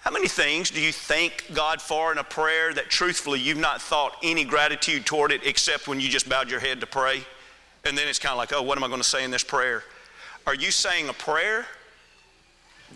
How 0.00 0.10
many 0.10 0.28
things 0.28 0.70
do 0.70 0.80
you 0.80 0.92
thank 0.92 1.44
God 1.52 1.82
for 1.82 2.12
in 2.12 2.18
a 2.18 2.24
prayer 2.24 2.72
that 2.72 2.88
truthfully 2.88 3.40
you've 3.40 3.58
not 3.58 3.82
thought 3.82 4.16
any 4.22 4.44
gratitude 4.44 5.04
toward 5.04 5.32
it 5.32 5.44
except 5.44 5.88
when 5.88 6.00
you 6.00 6.08
just 6.08 6.28
bowed 6.28 6.50
your 6.50 6.60
head 6.60 6.80
to 6.80 6.86
pray? 6.86 7.22
And 7.84 7.96
then 7.96 8.08
it's 8.08 8.18
kind 8.18 8.32
of 8.32 8.38
like, 8.38 8.52
oh, 8.52 8.62
what 8.62 8.76
am 8.76 8.84
I 8.84 8.88
going 8.88 9.00
to 9.00 9.08
say 9.08 9.24
in 9.24 9.30
this 9.30 9.44
prayer? 9.44 9.82
Are 10.46 10.54
you 10.54 10.70
saying 10.70 11.08
a 11.08 11.12
prayer 11.12 11.66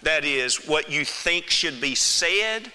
that 0.03 0.25
is 0.25 0.67
what 0.67 0.91
you 0.91 1.05
think 1.05 1.51
should 1.51 1.81
be 1.81 1.95
said? 1.95 2.73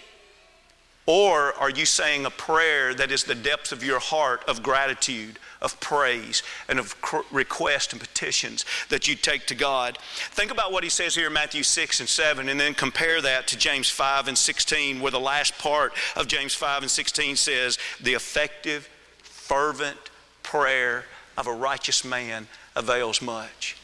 Or 1.08 1.54
are 1.54 1.70
you 1.70 1.86
saying 1.86 2.26
a 2.26 2.30
prayer 2.30 2.94
that 2.94 3.12
is 3.12 3.24
the 3.24 3.34
depth 3.34 3.72
of 3.72 3.82
your 3.82 4.00
heart 4.00 4.44
of 4.46 4.62
gratitude, 4.62 5.40
of 5.62 5.80
praise, 5.80 6.44
and 6.68 6.80
of 6.80 6.96
request 7.32 7.94
and 7.94 8.02
petitions 8.02 8.66
that 8.90 9.08
you 9.08 9.16
take 9.16 9.48
to 9.48 9.56
God? 9.56 9.98
Think 10.32 10.52
about 10.52 10.74
what 10.74 10.84
he 10.84 10.90
says 10.90 11.16
here 11.16 11.28
in 11.28 11.34
Matthew 11.34 11.64
6 11.64 12.02
and 12.02 12.10
7, 12.10 12.50
and 12.50 12.60
then 12.60 12.74
compare 12.74 13.22
that 13.22 13.48
to 13.48 13.58
James 13.58 13.90
5 13.90 14.28
and 14.28 14.38
16, 14.38 15.00
where 15.00 15.12
the 15.12 15.20
last 15.20 15.58
part 15.58 15.94
of 16.18 16.28
James 16.28 16.54
5 16.54 16.82
and 16.82 16.92
16 16.92 17.38
says, 17.38 17.80
The 18.02 18.14
effective, 18.14 18.90
fervent 19.24 19.98
prayer 20.44 21.06
of 21.38 21.48
a 21.48 21.54
righteous 21.54 22.04
man 22.04 22.48
avails 22.76 23.22
much. 23.22 23.78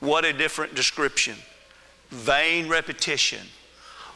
What 0.00 0.24
a 0.24 0.32
different 0.32 0.74
description. 0.74 1.36
Vain 2.10 2.68
repetition 2.68 3.46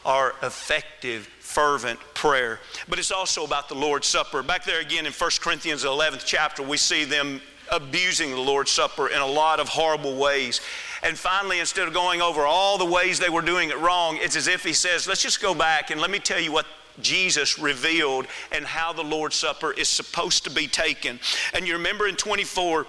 or 0.04 0.34
effective, 0.42 1.26
fervent 1.40 1.98
prayer. 2.14 2.60
But 2.88 2.98
it's 2.98 3.12
also 3.12 3.44
about 3.44 3.68
the 3.68 3.74
Lord's 3.74 4.06
Supper. 4.06 4.42
Back 4.42 4.64
there 4.64 4.80
again 4.80 5.06
in 5.06 5.12
1 5.12 5.30
Corinthians 5.40 5.84
11th 5.84 6.24
chapter, 6.26 6.62
we 6.62 6.76
see 6.76 7.04
them 7.04 7.40
abusing 7.70 8.30
the 8.30 8.40
Lord's 8.40 8.70
Supper 8.70 9.08
in 9.08 9.18
a 9.18 9.26
lot 9.26 9.60
of 9.60 9.68
horrible 9.68 10.16
ways. 10.16 10.60
And 11.02 11.16
finally, 11.16 11.60
instead 11.60 11.88
of 11.88 11.94
going 11.94 12.20
over 12.20 12.42
all 12.42 12.76
the 12.76 12.84
ways 12.84 13.18
they 13.18 13.30
were 13.30 13.42
doing 13.42 13.70
it 13.70 13.78
wrong, 13.78 14.18
it's 14.20 14.37
as 14.37 14.48
if 14.48 14.62
he 14.62 14.72
says, 14.72 15.06
Let's 15.06 15.22
just 15.22 15.40
go 15.40 15.54
back 15.54 15.90
and 15.90 16.00
let 16.00 16.10
me 16.10 16.18
tell 16.18 16.40
you 16.40 16.52
what 16.52 16.66
Jesus 17.00 17.59
revealed 17.59 18.26
and 18.52 18.64
how 18.64 18.92
the 18.92 19.02
Lord's 19.02 19.37
Supper 19.37 19.72
is 19.72 19.88
supposed 19.88 20.44
to 20.44 20.50
be 20.50 20.66
taken. 20.66 21.18
And 21.52 21.66
you 21.66 21.74
remember 21.74 22.07
in 22.07 22.16
24, 22.16 22.87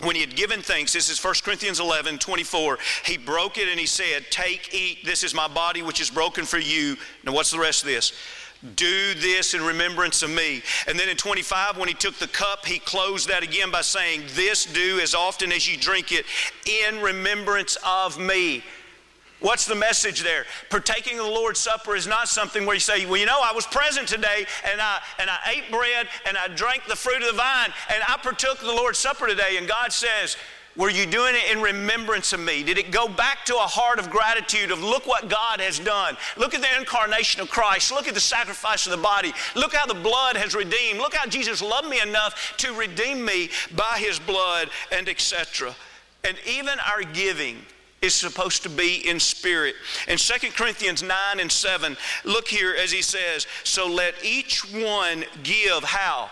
when 0.00 0.16
he 0.16 0.20
had 0.20 0.34
given 0.34 0.60
thanks, 0.60 0.92
this 0.92 1.08
is 1.08 1.22
1 1.22 1.34
Corinthians 1.44 1.78
11, 1.78 2.18
24, 2.18 2.78
he 3.04 3.16
broke 3.16 3.58
it 3.58 3.68
and 3.68 3.78
he 3.78 3.86
said, 3.86 4.24
Take, 4.30 4.74
eat, 4.74 5.04
this 5.04 5.22
is 5.22 5.34
my 5.34 5.46
body 5.46 5.82
which 5.82 6.00
is 6.00 6.10
broken 6.10 6.44
for 6.44 6.58
you. 6.58 6.96
Now, 7.24 7.32
what's 7.32 7.50
the 7.50 7.60
rest 7.60 7.82
of 7.82 7.88
this? 7.88 8.12
Do 8.76 9.14
this 9.14 9.52
in 9.52 9.62
remembrance 9.62 10.22
of 10.22 10.30
me. 10.30 10.62
And 10.88 10.98
then 10.98 11.08
in 11.08 11.16
25, 11.16 11.76
when 11.76 11.88
he 11.88 11.94
took 11.94 12.16
the 12.16 12.26
cup, 12.26 12.64
he 12.64 12.78
closed 12.78 13.28
that 13.28 13.42
again 13.42 13.70
by 13.70 13.82
saying, 13.82 14.22
This 14.34 14.64
do 14.64 15.00
as 15.00 15.14
often 15.14 15.52
as 15.52 15.68
you 15.68 15.76
drink 15.76 16.12
it 16.12 16.24
in 16.66 17.00
remembrance 17.00 17.76
of 17.84 18.18
me. 18.18 18.64
What's 19.44 19.66
the 19.66 19.74
message 19.74 20.22
there? 20.22 20.46
Partaking 20.70 21.18
of 21.18 21.26
the 21.26 21.30
Lord's 21.30 21.60
Supper 21.60 21.94
is 21.94 22.06
not 22.06 22.28
something 22.28 22.64
where 22.64 22.76
you 22.76 22.80
say, 22.80 23.04
well, 23.04 23.18
you 23.18 23.26
know, 23.26 23.42
I 23.42 23.52
was 23.52 23.66
present 23.66 24.08
today 24.08 24.46
and 24.64 24.80
I, 24.80 25.02
and 25.18 25.28
I 25.28 25.38
ate 25.54 25.70
bread 25.70 26.08
and 26.26 26.38
I 26.38 26.48
drank 26.48 26.86
the 26.88 26.96
fruit 26.96 27.20
of 27.20 27.26
the 27.26 27.36
vine 27.36 27.68
and 27.92 28.02
I 28.08 28.16
partook 28.22 28.62
of 28.62 28.66
the 28.66 28.72
Lord's 28.72 28.98
Supper 28.98 29.26
today. 29.26 29.58
And 29.58 29.68
God 29.68 29.92
says, 29.92 30.38
were 30.78 30.88
you 30.88 31.04
doing 31.04 31.34
it 31.34 31.52
in 31.52 31.60
remembrance 31.60 32.32
of 32.32 32.40
me? 32.40 32.62
Did 32.62 32.78
it 32.78 32.90
go 32.90 33.06
back 33.06 33.44
to 33.44 33.54
a 33.56 33.58
heart 33.58 33.98
of 33.98 34.08
gratitude 34.08 34.70
of 34.70 34.82
look 34.82 35.06
what 35.06 35.28
God 35.28 35.60
has 35.60 35.78
done? 35.78 36.16
Look 36.38 36.54
at 36.54 36.62
the 36.62 36.80
incarnation 36.80 37.42
of 37.42 37.50
Christ. 37.50 37.92
Look 37.92 38.08
at 38.08 38.14
the 38.14 38.20
sacrifice 38.20 38.86
of 38.86 38.92
the 38.92 38.96
body. 38.96 39.34
Look 39.54 39.74
how 39.74 39.84
the 39.84 39.92
blood 39.92 40.38
has 40.38 40.54
redeemed. 40.54 41.00
Look 41.00 41.12
how 41.12 41.26
Jesus 41.26 41.60
loved 41.60 41.90
me 41.90 42.00
enough 42.00 42.54
to 42.56 42.72
redeem 42.72 43.22
me 43.22 43.50
by 43.76 43.98
his 43.98 44.18
blood 44.18 44.70
and 44.90 45.06
etc. 45.06 45.74
And 46.24 46.38
even 46.46 46.78
our 46.78 47.02
giving 47.02 47.58
is 48.04 48.14
supposed 48.14 48.62
to 48.62 48.68
be 48.68 49.08
in 49.08 49.18
spirit. 49.18 49.74
In 50.06 50.18
2 50.18 50.50
Corinthians 50.50 51.02
9 51.02 51.40
and 51.40 51.50
7, 51.50 51.96
look 52.24 52.48
here 52.48 52.74
as 52.78 52.92
he 52.92 53.02
says, 53.02 53.46
So 53.64 53.88
let 53.88 54.14
each 54.22 54.60
one 54.72 55.24
give 55.42 55.82
how? 55.82 56.30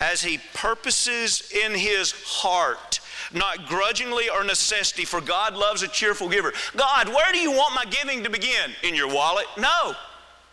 As 0.00 0.22
he 0.22 0.38
purposes 0.54 1.52
in 1.64 1.74
his 1.74 2.12
heart 2.12 3.00
not 3.34 3.66
grudgingly 3.66 4.30
or 4.30 4.42
necessity, 4.42 5.04
for 5.04 5.20
God 5.20 5.54
loves 5.54 5.82
a 5.82 5.88
cheerful 5.88 6.30
giver. 6.30 6.54
God, 6.76 7.08
where 7.08 7.30
do 7.32 7.38
you 7.38 7.50
want 7.50 7.74
my 7.74 7.84
giving 7.84 8.24
to 8.24 8.30
begin? 8.30 8.70
In 8.82 8.94
your 8.94 9.12
wallet? 9.12 9.44
No. 9.58 9.94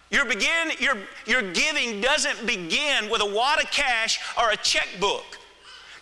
Your, 0.10 0.26
begin, 0.26 0.72
your, 0.80 0.98
your 1.26 1.42
giving 1.54 2.02
doesn't 2.02 2.46
begin 2.46 3.10
with 3.10 3.22
a 3.22 3.26
wad 3.26 3.64
of 3.64 3.72
cash 3.72 4.20
or 4.38 4.52
a 4.52 4.58
checkbook. 4.58 5.24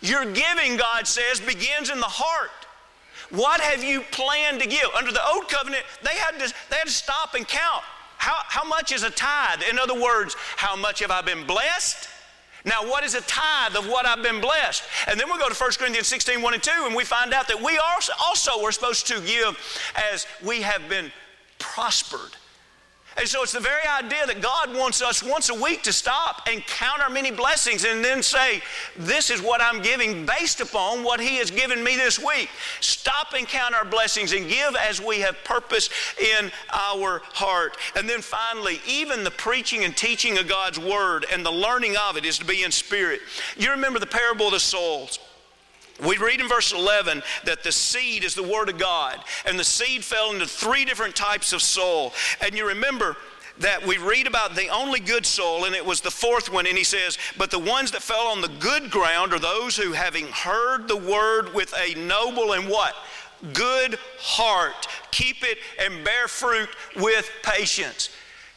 Your 0.00 0.24
giving, 0.24 0.76
God 0.76 1.06
says, 1.06 1.40
begins 1.40 1.90
in 1.90 2.00
the 2.00 2.06
heart. 2.06 2.50
What 3.30 3.60
have 3.60 3.82
you 3.82 4.02
planned 4.10 4.60
to 4.60 4.68
give? 4.68 4.88
Under 4.96 5.12
the 5.12 5.26
old 5.26 5.48
covenant, 5.48 5.84
they 6.02 6.16
had 6.16 6.38
to, 6.38 6.52
they 6.70 6.76
had 6.76 6.86
to 6.86 6.92
stop 6.92 7.34
and 7.34 7.46
count. 7.46 7.82
How, 8.18 8.36
how 8.48 8.64
much 8.68 8.92
is 8.92 9.02
a 9.02 9.10
tithe? 9.10 9.62
In 9.68 9.78
other 9.78 10.00
words, 10.00 10.34
how 10.56 10.76
much 10.76 11.00
have 11.00 11.10
I 11.10 11.20
been 11.20 11.46
blessed? 11.46 12.08
Now, 12.64 12.88
what 12.88 13.04
is 13.04 13.14
a 13.14 13.20
tithe 13.22 13.76
of 13.76 13.86
what 13.86 14.06
I've 14.06 14.22
been 14.22 14.40
blessed? 14.40 14.84
And 15.06 15.20
then 15.20 15.30
we 15.30 15.38
go 15.38 15.48
to 15.48 15.54
1 15.54 15.70
Corinthians 15.72 16.06
16, 16.06 16.40
1 16.40 16.54
and 16.54 16.62
2, 16.62 16.70
and 16.86 16.94
we 16.94 17.04
find 17.04 17.34
out 17.34 17.46
that 17.48 17.62
we 17.62 17.78
also, 17.78 18.12
also 18.18 18.64
are 18.64 18.72
supposed 18.72 19.06
to 19.08 19.20
give 19.20 19.58
as 20.12 20.26
we 20.42 20.62
have 20.62 20.88
been 20.88 21.12
prospered. 21.58 22.36
And 23.24 23.30
so 23.30 23.42
it's 23.42 23.52
the 23.52 23.60
very 23.60 23.88
idea 23.88 24.26
that 24.26 24.42
God 24.42 24.76
wants 24.76 25.00
us 25.00 25.22
once 25.22 25.48
a 25.48 25.54
week 25.54 25.82
to 25.84 25.94
stop 25.94 26.42
and 26.46 26.62
count 26.66 27.00
our 27.00 27.08
many 27.08 27.30
blessings 27.30 27.86
and 27.86 28.04
then 28.04 28.22
say, 28.22 28.60
This 28.98 29.30
is 29.30 29.40
what 29.40 29.62
I'm 29.62 29.80
giving 29.80 30.26
based 30.26 30.60
upon 30.60 31.02
what 31.02 31.20
He 31.20 31.36
has 31.36 31.50
given 31.50 31.82
me 31.82 31.96
this 31.96 32.18
week. 32.18 32.50
Stop 32.80 33.32
and 33.32 33.48
count 33.48 33.74
our 33.74 33.86
blessings 33.86 34.34
and 34.34 34.46
give 34.46 34.76
as 34.76 35.00
we 35.00 35.20
have 35.20 35.42
purpose 35.42 35.88
in 36.20 36.52
our 36.70 37.22
heart. 37.32 37.78
And 37.96 38.06
then 38.06 38.20
finally, 38.20 38.82
even 38.86 39.24
the 39.24 39.30
preaching 39.30 39.84
and 39.84 39.96
teaching 39.96 40.36
of 40.36 40.46
God's 40.46 40.78
Word 40.78 41.24
and 41.32 41.46
the 41.46 41.50
learning 41.50 41.96
of 41.96 42.18
it 42.18 42.26
is 42.26 42.36
to 42.40 42.44
be 42.44 42.62
in 42.62 42.70
spirit. 42.70 43.22
You 43.56 43.70
remember 43.70 44.00
the 44.00 44.06
parable 44.06 44.48
of 44.48 44.52
the 44.52 44.60
soils. 44.60 45.18
We 46.02 46.16
read 46.16 46.40
in 46.40 46.48
verse 46.48 46.72
11 46.72 47.22
that 47.44 47.62
the 47.62 47.70
seed 47.70 48.24
is 48.24 48.34
the 48.34 48.42
Word 48.42 48.68
of 48.68 48.78
God, 48.78 49.22
and 49.46 49.58
the 49.58 49.64
seed 49.64 50.04
fell 50.04 50.32
into 50.32 50.46
three 50.46 50.84
different 50.84 51.14
types 51.14 51.52
of 51.52 51.62
soil. 51.62 52.12
And 52.40 52.54
you 52.54 52.66
remember 52.66 53.16
that 53.58 53.86
we 53.86 53.98
read 53.98 54.26
about 54.26 54.56
the 54.56 54.68
only 54.68 54.98
good 54.98 55.24
soil, 55.24 55.64
and 55.64 55.74
it 55.74 55.86
was 55.86 56.00
the 56.00 56.10
fourth 56.10 56.52
one, 56.52 56.66
and 56.66 56.76
he 56.76 56.84
says, 56.84 57.18
But 57.38 57.50
the 57.50 57.58
ones 57.58 57.92
that 57.92 58.02
fell 58.02 58.26
on 58.26 58.40
the 58.40 58.48
good 58.48 58.90
ground 58.90 59.32
are 59.32 59.38
those 59.38 59.76
who, 59.76 59.92
having 59.92 60.26
heard 60.26 60.88
the 60.88 60.96
Word 60.96 61.54
with 61.54 61.72
a 61.74 61.94
noble 61.94 62.52
and 62.52 62.68
what? 62.68 62.94
Good 63.52 63.98
heart, 64.18 64.88
keep 65.12 65.44
it 65.44 65.58
and 65.78 66.04
bear 66.04 66.26
fruit 66.26 66.68
with 66.96 67.30
patience. 67.42 68.10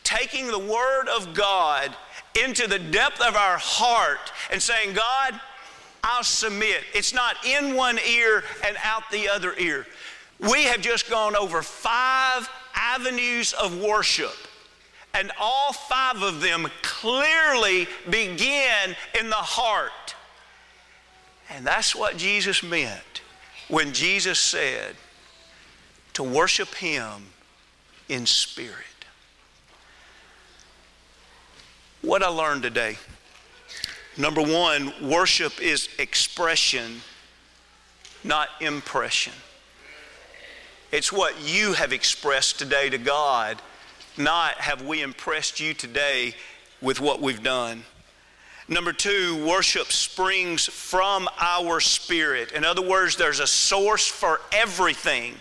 Taking 0.03 0.47
the 0.47 0.57
Word 0.57 1.07
of 1.09 1.33
God 1.33 1.95
into 2.43 2.67
the 2.67 2.79
depth 2.79 3.21
of 3.21 3.35
our 3.35 3.57
heart 3.57 4.31
and 4.51 4.61
saying, 4.61 4.93
God, 4.93 5.39
I'll 6.03 6.23
submit. 6.23 6.83
It's 6.93 7.13
not 7.13 7.35
in 7.45 7.75
one 7.75 7.99
ear 7.99 8.43
and 8.65 8.77
out 8.83 9.03
the 9.11 9.29
other 9.29 9.53
ear. 9.57 9.85
We 10.39 10.63
have 10.63 10.81
just 10.81 11.09
gone 11.09 11.35
over 11.35 11.61
five 11.61 12.49
avenues 12.75 13.53
of 13.53 13.79
worship, 13.81 14.35
and 15.13 15.31
all 15.39 15.73
five 15.73 16.21
of 16.21 16.41
them 16.41 16.67
clearly 16.81 17.87
begin 18.09 18.95
in 19.19 19.29
the 19.29 19.35
heart. 19.35 20.15
And 21.49 21.65
that's 21.65 21.95
what 21.95 22.17
Jesus 22.17 22.61
meant 22.61 23.21
when 23.67 23.93
Jesus 23.93 24.39
said 24.39 24.95
to 26.13 26.23
worship 26.23 26.75
Him 26.75 27.27
in 28.09 28.25
spirit. 28.25 28.73
What 32.01 32.21
I 32.21 32.27
learned 32.27 32.63
today. 32.63 32.97
Number 34.17 34.41
one, 34.41 34.93
worship 35.01 35.61
is 35.61 35.89
expression, 35.99 37.01
not 38.23 38.49
impression. 38.59 39.33
It's 40.91 41.13
what 41.13 41.39
you 41.41 41.73
have 41.73 41.93
expressed 41.93 42.57
today 42.57 42.89
to 42.89 42.97
God, 42.97 43.61
not 44.17 44.55
have 44.55 44.81
we 44.81 45.03
impressed 45.03 45.59
you 45.59 45.75
today 45.75 46.33
with 46.81 46.99
what 46.99 47.21
we've 47.21 47.43
done. 47.43 47.83
Number 48.67 48.91
two, 48.91 49.45
worship 49.45 49.91
springs 49.91 50.65
from 50.65 51.29
our 51.39 51.79
spirit. 51.79 52.53
In 52.53 52.65
other 52.65 52.81
words, 52.81 53.17
there's 53.17 53.39
a 53.39 53.47
source 53.47 54.07
for 54.07 54.41
everything. 54.51 55.35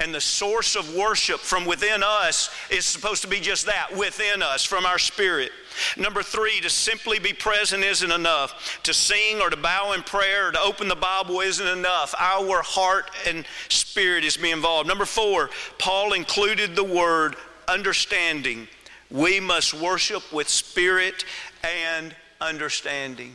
And 0.00 0.14
the 0.14 0.20
source 0.20 0.76
of 0.76 0.94
worship 0.94 1.40
from 1.40 1.64
within 1.64 2.04
us 2.04 2.50
is 2.70 2.84
supposed 2.84 3.22
to 3.22 3.28
be 3.28 3.40
just 3.40 3.66
that 3.66 3.96
within 3.96 4.42
us, 4.42 4.64
from 4.64 4.86
our 4.86 4.98
spirit. 4.98 5.50
Number 5.96 6.22
three, 6.22 6.60
to 6.60 6.70
simply 6.70 7.18
be 7.18 7.32
present 7.32 7.82
isn't 7.82 8.10
enough. 8.10 8.80
To 8.84 8.94
sing 8.94 9.40
or 9.40 9.50
to 9.50 9.56
bow 9.56 9.92
in 9.92 10.02
prayer 10.04 10.48
or 10.48 10.52
to 10.52 10.60
open 10.60 10.86
the 10.86 10.94
Bible 10.94 11.40
isn't 11.40 11.66
enough. 11.66 12.14
Our 12.16 12.62
heart 12.62 13.10
and 13.26 13.44
spirit 13.68 14.22
is 14.24 14.36
being 14.36 14.54
involved. 14.54 14.86
Number 14.86 15.04
four, 15.04 15.50
Paul 15.78 16.12
included 16.12 16.76
the 16.76 16.84
word 16.84 17.34
understanding. 17.66 18.68
We 19.10 19.40
must 19.40 19.74
worship 19.74 20.32
with 20.32 20.48
spirit 20.48 21.24
and 21.64 22.14
understanding. 22.40 23.34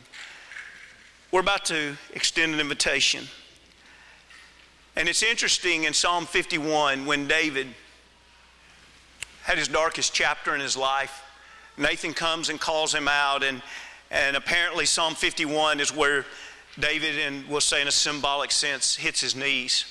We're 1.30 1.40
about 1.40 1.66
to 1.66 1.96
extend 2.14 2.54
an 2.54 2.60
invitation. 2.60 3.26
And 4.96 5.08
it's 5.08 5.24
interesting 5.24 5.84
in 5.84 5.92
Psalm 5.92 6.24
51 6.24 7.04
when 7.04 7.26
David 7.26 7.66
had 9.42 9.58
his 9.58 9.66
darkest 9.66 10.14
chapter 10.14 10.54
in 10.54 10.60
his 10.60 10.76
life, 10.76 11.24
Nathan 11.76 12.14
comes 12.14 12.48
and 12.48 12.60
calls 12.60 12.94
him 12.94 13.08
out, 13.08 13.42
and, 13.42 13.60
and 14.12 14.36
apparently 14.36 14.86
Psalm 14.86 15.14
51 15.14 15.80
is 15.80 15.94
where 15.94 16.24
David, 16.78 17.18
and 17.18 17.46
we'll 17.48 17.60
say 17.60 17.82
in 17.82 17.88
a 17.88 17.92
symbolic 17.92 18.52
sense, 18.52 18.94
hits 18.94 19.20
his 19.20 19.34
knees. 19.34 19.84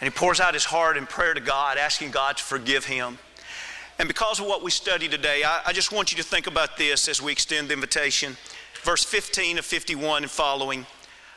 And 0.00 0.12
he 0.12 0.16
pours 0.16 0.40
out 0.40 0.54
his 0.54 0.64
heart 0.64 0.96
in 0.96 1.06
prayer 1.06 1.32
to 1.32 1.40
God, 1.40 1.78
asking 1.78 2.10
God 2.10 2.36
to 2.36 2.42
forgive 2.42 2.84
him. 2.86 3.18
And 4.00 4.08
because 4.08 4.40
of 4.40 4.46
what 4.46 4.64
we 4.64 4.72
study 4.72 5.08
today, 5.08 5.44
I, 5.44 5.62
I 5.66 5.72
just 5.72 5.92
want 5.92 6.10
you 6.10 6.18
to 6.18 6.24
think 6.24 6.48
about 6.48 6.76
this 6.76 7.08
as 7.08 7.22
we 7.22 7.30
extend 7.30 7.68
the 7.68 7.74
invitation. 7.74 8.36
Verse 8.82 9.04
15 9.04 9.58
of 9.58 9.64
51 9.64 10.24
and 10.24 10.30
following. 10.30 10.84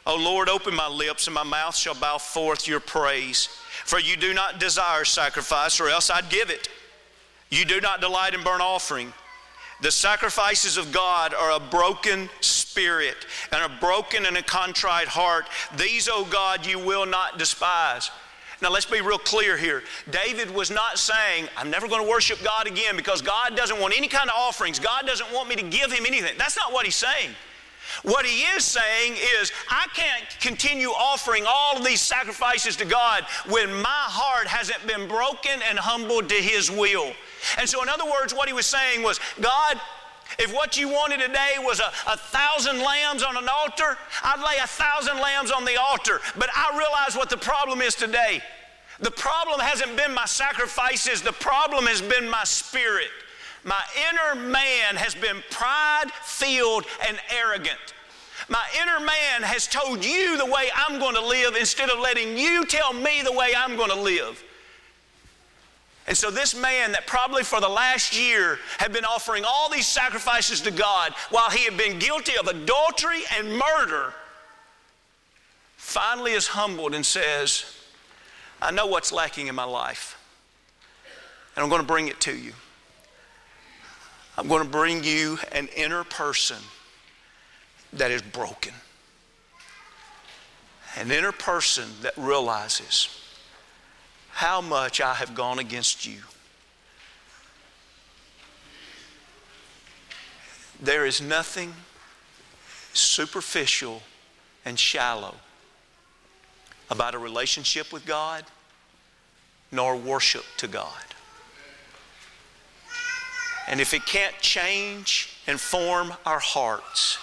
O 0.08 0.16
Lord, 0.16 0.48
open 0.48 0.74
my 0.74 0.88
lips, 0.88 1.28
and 1.28 1.34
my 1.34 1.44
mouth 1.44 1.76
shall 1.76 1.94
bow 1.94 2.18
forth 2.18 2.66
your 2.66 2.80
praise. 2.80 3.50
For 3.84 4.00
you 4.00 4.16
do 4.16 4.34
not 4.34 4.58
desire 4.58 5.04
sacrifice, 5.04 5.82
or 5.82 5.90
else 5.90 6.10
I'd 6.10 6.30
give 6.30 6.50
it. 6.50 6.70
You 7.50 7.66
do 7.66 7.82
not 7.82 8.00
delight 8.00 8.34
in 8.34 8.42
burnt 8.42 8.62
offering. 8.62 9.12
The 9.82 9.92
sacrifices 9.92 10.78
of 10.78 10.94
God 10.94 11.34
are 11.34 11.52
a 11.52 11.60
broken 11.60 12.30
spirit 12.40 13.18
and 13.52 13.64
a 13.64 13.80
broken 13.80 14.26
and 14.26 14.38
a 14.38 14.42
contrite 14.42 15.10
heart. 15.10 15.46
These, 15.78 16.08
O 16.10 16.26
God, 16.26 16.66
you 16.66 16.80
will 16.80 17.06
not 17.06 17.38
despise. 17.38 18.10
Now, 18.62 18.72
let's 18.72 18.86
be 18.86 19.02
real 19.02 19.20
clear 19.20 19.56
here. 19.56 19.84
David 20.10 20.50
was 20.50 20.72
not 20.72 20.98
saying, 20.98 21.48
I'm 21.58 21.70
never 21.70 21.88
going 21.88 22.04
to 22.04 22.10
worship 22.10 22.40
God 22.44 22.66
again 22.66 22.96
because 22.96 23.22
God 23.22 23.56
doesn't 23.58 23.80
want 23.80 23.96
any 23.96 24.08
kind 24.08 24.30
of 24.30 24.36
offerings. 24.36 24.80
God 24.80 25.06
doesn't 25.06 25.32
want 25.32 25.50
me 25.50 25.58
to 25.58 25.64
give 25.64 25.92
him 25.92 26.06
anything. 26.08 26.34
That's 26.38 26.56
not 26.56 26.72
what 26.72 26.86
he's 26.86 26.96
saying. 26.96 27.36
What 28.04 28.26
he 28.26 28.44
is 28.44 28.64
saying 28.64 29.16
is, 29.40 29.52
I 29.70 29.88
can't 29.94 30.26
continue 30.40 30.90
offering 30.90 31.46
all 31.48 31.78
of 31.78 31.86
these 31.86 32.02
sacrifices 32.02 32.76
to 32.78 32.86
God 32.86 33.26
when 33.50 33.74
my 33.74 33.88
heart 33.88 34.48
hasn't 34.48 34.86
been 34.88 35.08
broken 35.08 35.62
and 35.68 35.80
humbled 35.80 36.30
to 36.30 36.36
his 36.36 36.70
will. 36.70 37.12
And 37.58 37.68
so, 37.68 37.82
in 37.82 37.90
other 37.90 38.06
words, 38.06 38.34
what 38.34 38.48
he 38.48 38.54
was 38.54 38.66
saying 38.66 39.04
was, 39.04 39.20
God, 39.42 39.80
if 40.40 40.54
what 40.54 40.78
you 40.78 40.90
wanted 40.90 41.20
today 41.20 41.56
was 41.60 41.80
a, 41.80 41.92
a 42.08 42.18
thousand 42.18 42.80
lambs 42.80 43.24
on 43.24 43.38
an 43.38 43.48
altar, 43.50 43.98
I'd 44.24 44.40
lay 44.40 44.58
a 44.62 44.68
thousand 44.68 45.20
lambs 45.20 45.52
on 45.52 45.66
the 45.66 45.78
altar. 45.78 46.20
But 46.38 46.50
I 46.56 46.78
realize 46.78 47.16
what 47.16 47.30
the 47.30 47.38
problem 47.38 47.82
is 47.82 47.96
today. 47.96 48.42
The 49.00 49.12
problem 49.12 49.60
hasn't 49.60 49.96
been 49.96 50.14
my 50.14 50.26
sacrifices, 50.26 51.22
the 51.22 51.32
problem 51.34 51.86
has 51.86 52.02
been 52.02 52.30
my 52.30 52.44
spirit. 52.44 53.10
My 53.68 53.84
inner 54.10 54.42
man 54.42 54.96
has 54.96 55.14
been 55.14 55.44
pride 55.52 56.10
filled 56.24 56.86
and 57.06 57.20
arrogant. 57.30 57.78
My 58.48 58.64
inner 58.82 59.02
man 59.02 59.44
has 59.44 59.68
told 59.68 60.06
you 60.06 60.38
the 60.38 60.46
way 60.46 60.70
I'm 60.74 61.00
going 61.00 61.16
to 61.16 61.26
live 61.26 61.58
instead 61.58 61.90
of 61.90 62.00
letting 62.00 62.38
you 62.38 62.66
tell 62.66 62.94
me 62.94 63.24
the 63.26 63.34
way 63.34 63.52
I'm 63.58 63.76
going 63.76 63.90
to 63.90 64.00
live. 64.00 64.42
And 66.08 66.16
so, 66.16 66.32
this 66.32 66.56
man 66.56 66.94
that 66.94 67.08
probably 67.08 67.44
for 67.44 67.60
the 67.60 67.68
last 67.68 68.18
year 68.18 68.58
had 68.78 68.94
been 68.94 69.04
offering 69.04 69.44
all 69.46 69.70
these 69.70 69.86
sacrifices 69.86 70.62
to 70.62 70.72
God 70.72 71.14
while 71.30 71.50
he 71.50 71.66
had 71.66 71.76
been 71.76 72.00
guilty 72.00 72.38
of 72.40 72.48
adultery 72.48 73.24
and 73.38 73.52
murder, 73.52 74.14
finally 75.76 76.32
is 76.32 76.48
humbled 76.48 76.96
and 76.96 77.06
says, 77.06 77.66
I 78.62 78.72
know 78.72 78.88
what's 78.88 79.12
lacking 79.12 79.48
in 79.48 79.56
my 79.56 79.66
life, 79.66 80.18
and 81.58 81.64
I'm 81.64 81.70
going 81.70 81.82
to 81.82 81.88
bring 81.88 82.08
it 82.08 82.22
to 82.22 82.34
you. 82.34 82.54
I'm 84.38 84.48
going 84.48 84.64
to 84.64 84.70
bring 84.70 85.04
you 85.04 85.40
an 85.52 85.68
inner 85.76 86.04
person 86.04 86.58
that 87.94 88.12
is 88.12 88.22
broken, 88.22 88.74
an 90.96 91.12
inner 91.12 91.32
person 91.32 91.90
that 92.04 92.14
realizes 92.18 93.10
how 94.30 94.62
much 94.62 95.02
I 95.02 95.16
have 95.16 95.34
gone 95.34 95.58
against 95.58 96.06
you. 96.06 96.20
There 100.80 101.08
is 101.08 101.20
nothing 101.20 101.74
superficial 102.94 104.04
and 104.64 104.78
shallow 104.78 105.34
about 106.92 107.16
a 107.16 107.18
relationship 107.18 107.92
with 107.92 108.06
God 108.06 108.46
nor 109.72 109.96
worship 109.96 110.46
to 110.58 110.68
God. 110.68 110.92
And 113.68 113.82
if 113.82 113.94
it 113.94 114.06
can't 114.06 114.38
change 114.40 115.38
and 115.46 115.60
form 115.60 116.14
our 116.26 116.40
hearts, 116.40 117.18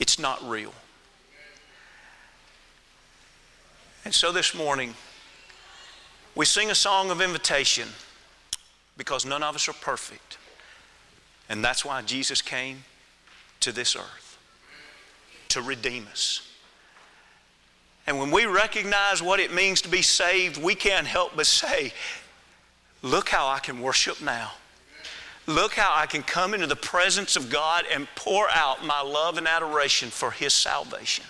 it's 0.00 0.18
not 0.18 0.42
real. 0.48 0.72
And 4.04 4.14
so 4.14 4.32
this 4.32 4.54
morning, 4.54 4.94
we 6.34 6.44
sing 6.46 6.70
a 6.70 6.74
song 6.74 7.10
of 7.10 7.20
invitation 7.20 7.88
because 8.96 9.24
none 9.24 9.42
of 9.42 9.54
us 9.54 9.68
are 9.68 9.74
perfect. 9.74 10.38
And 11.48 11.62
that's 11.64 11.84
why 11.84 12.02
Jesus 12.02 12.40
came 12.40 12.84
to 13.60 13.72
this 13.72 13.96
earth 13.96 14.38
to 15.48 15.62
redeem 15.62 16.06
us. 16.10 16.50
And 18.06 18.18
when 18.18 18.30
we 18.30 18.46
recognize 18.46 19.22
what 19.22 19.40
it 19.40 19.52
means 19.52 19.80
to 19.82 19.88
be 19.88 20.02
saved, 20.02 20.62
we 20.62 20.74
can't 20.74 21.06
help 21.06 21.36
but 21.36 21.46
say, 21.46 21.92
Look 23.02 23.28
how 23.28 23.48
I 23.48 23.58
can 23.58 23.82
worship 23.82 24.22
now. 24.22 24.52
Look 25.46 25.74
how 25.74 25.92
I 25.94 26.06
can 26.06 26.22
come 26.22 26.54
into 26.54 26.66
the 26.66 26.76
presence 26.76 27.36
of 27.36 27.50
God 27.50 27.84
and 27.92 28.08
pour 28.16 28.48
out 28.50 28.84
my 28.84 29.02
love 29.02 29.36
and 29.36 29.46
adoration 29.46 30.08
for 30.08 30.30
His 30.30 30.54
salvation. 30.54 31.24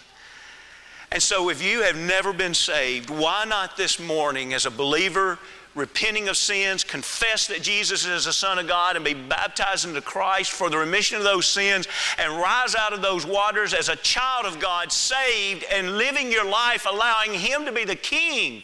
And 1.10 1.22
so, 1.22 1.48
if 1.48 1.62
you 1.62 1.82
have 1.82 1.96
never 1.96 2.32
been 2.32 2.54
saved, 2.54 3.10
why 3.10 3.44
not 3.44 3.76
this 3.76 3.98
morning, 3.98 4.52
as 4.52 4.66
a 4.66 4.70
believer, 4.70 5.38
repenting 5.74 6.28
of 6.28 6.36
sins, 6.36 6.84
confess 6.84 7.48
that 7.48 7.62
Jesus 7.62 8.06
is 8.06 8.24
the 8.24 8.32
Son 8.32 8.58
of 8.58 8.68
God, 8.68 8.96
and 8.96 9.04
be 9.04 9.14
baptized 9.14 9.86
into 9.86 10.00
Christ 10.00 10.52
for 10.52 10.70
the 10.70 10.78
remission 10.78 11.16
of 11.16 11.24
those 11.24 11.46
sins, 11.46 11.88
and 12.18 12.32
rise 12.32 12.74
out 12.76 12.92
of 12.92 13.02
those 13.02 13.26
waters 13.26 13.74
as 13.74 13.88
a 13.88 13.96
child 13.96 14.46
of 14.46 14.60
God, 14.60 14.92
saved 14.92 15.64
and 15.72 15.98
living 15.98 16.30
your 16.30 16.48
life, 16.48 16.86
allowing 16.88 17.34
Him 17.34 17.64
to 17.64 17.72
be 17.72 17.84
the 17.84 17.96
King 17.96 18.62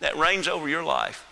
that 0.00 0.16
reigns 0.16 0.48
over 0.48 0.68
your 0.68 0.84
life. 0.84 1.25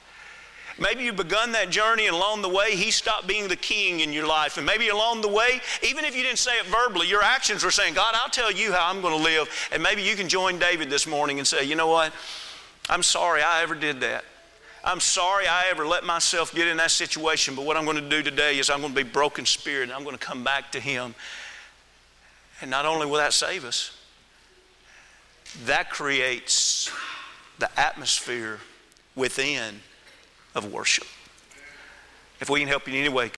Maybe 0.78 1.04
you've 1.04 1.16
begun 1.16 1.52
that 1.52 1.70
journey, 1.70 2.06
and 2.06 2.16
along 2.16 2.42
the 2.42 2.48
way, 2.48 2.74
He 2.74 2.90
stopped 2.90 3.26
being 3.26 3.48
the 3.48 3.56
king 3.56 4.00
in 4.00 4.12
your 4.12 4.26
life. 4.26 4.56
And 4.56 4.66
maybe 4.66 4.88
along 4.88 5.20
the 5.20 5.28
way, 5.28 5.60
even 5.82 6.04
if 6.04 6.16
you 6.16 6.22
didn't 6.22 6.38
say 6.38 6.58
it 6.58 6.66
verbally, 6.66 7.08
your 7.08 7.22
actions 7.22 7.62
were 7.62 7.70
saying, 7.70 7.94
God, 7.94 8.14
I'll 8.16 8.30
tell 8.30 8.50
you 8.50 8.72
how 8.72 8.90
I'm 8.90 9.00
going 9.00 9.16
to 9.16 9.22
live. 9.22 9.48
And 9.72 9.82
maybe 9.82 10.02
you 10.02 10.16
can 10.16 10.28
join 10.28 10.58
David 10.58 10.90
this 10.90 11.06
morning 11.06 11.38
and 11.38 11.46
say, 11.46 11.64
you 11.64 11.76
know 11.76 11.88
what? 11.88 12.12
I'm 12.88 13.02
sorry 13.02 13.42
I 13.42 13.62
ever 13.62 13.74
did 13.74 14.00
that. 14.00 14.24
I'm 14.82 15.00
sorry 15.00 15.46
I 15.46 15.64
ever 15.70 15.87
let 15.87 16.04
myself 16.04 16.54
get 16.54 16.68
in 16.68 16.76
that 16.76 16.90
situation, 16.90 17.54
but 17.54 17.64
what 17.64 17.76
I'm 17.76 17.84
going 17.84 17.96
to 17.96 18.08
do 18.08 18.22
today 18.22 18.58
is 18.58 18.68
I'm 18.68 18.80
going 18.80 18.92
to 18.92 19.04
be 19.04 19.08
broken 19.08 19.46
spirit 19.46 19.84
and 19.84 19.92
I'm 19.92 20.04
going 20.04 20.16
to 20.16 20.24
come 20.24 20.44
back 20.44 20.72
to 20.72 20.80
Him. 20.80 21.14
And 22.60 22.70
not 22.70 22.84
only 22.84 23.06
will 23.06 23.16
that 23.16 23.32
save 23.32 23.64
us, 23.64 23.96
that 25.64 25.88
creates 25.88 26.90
the 27.58 27.70
atmosphere 27.80 28.58
within 29.14 29.80
of 30.54 30.72
worship. 30.72 31.06
If 32.40 32.50
we 32.50 32.60
can 32.60 32.68
help 32.68 32.86
you 32.86 32.94
in 32.94 33.00
any 33.00 33.08
way, 33.08 33.30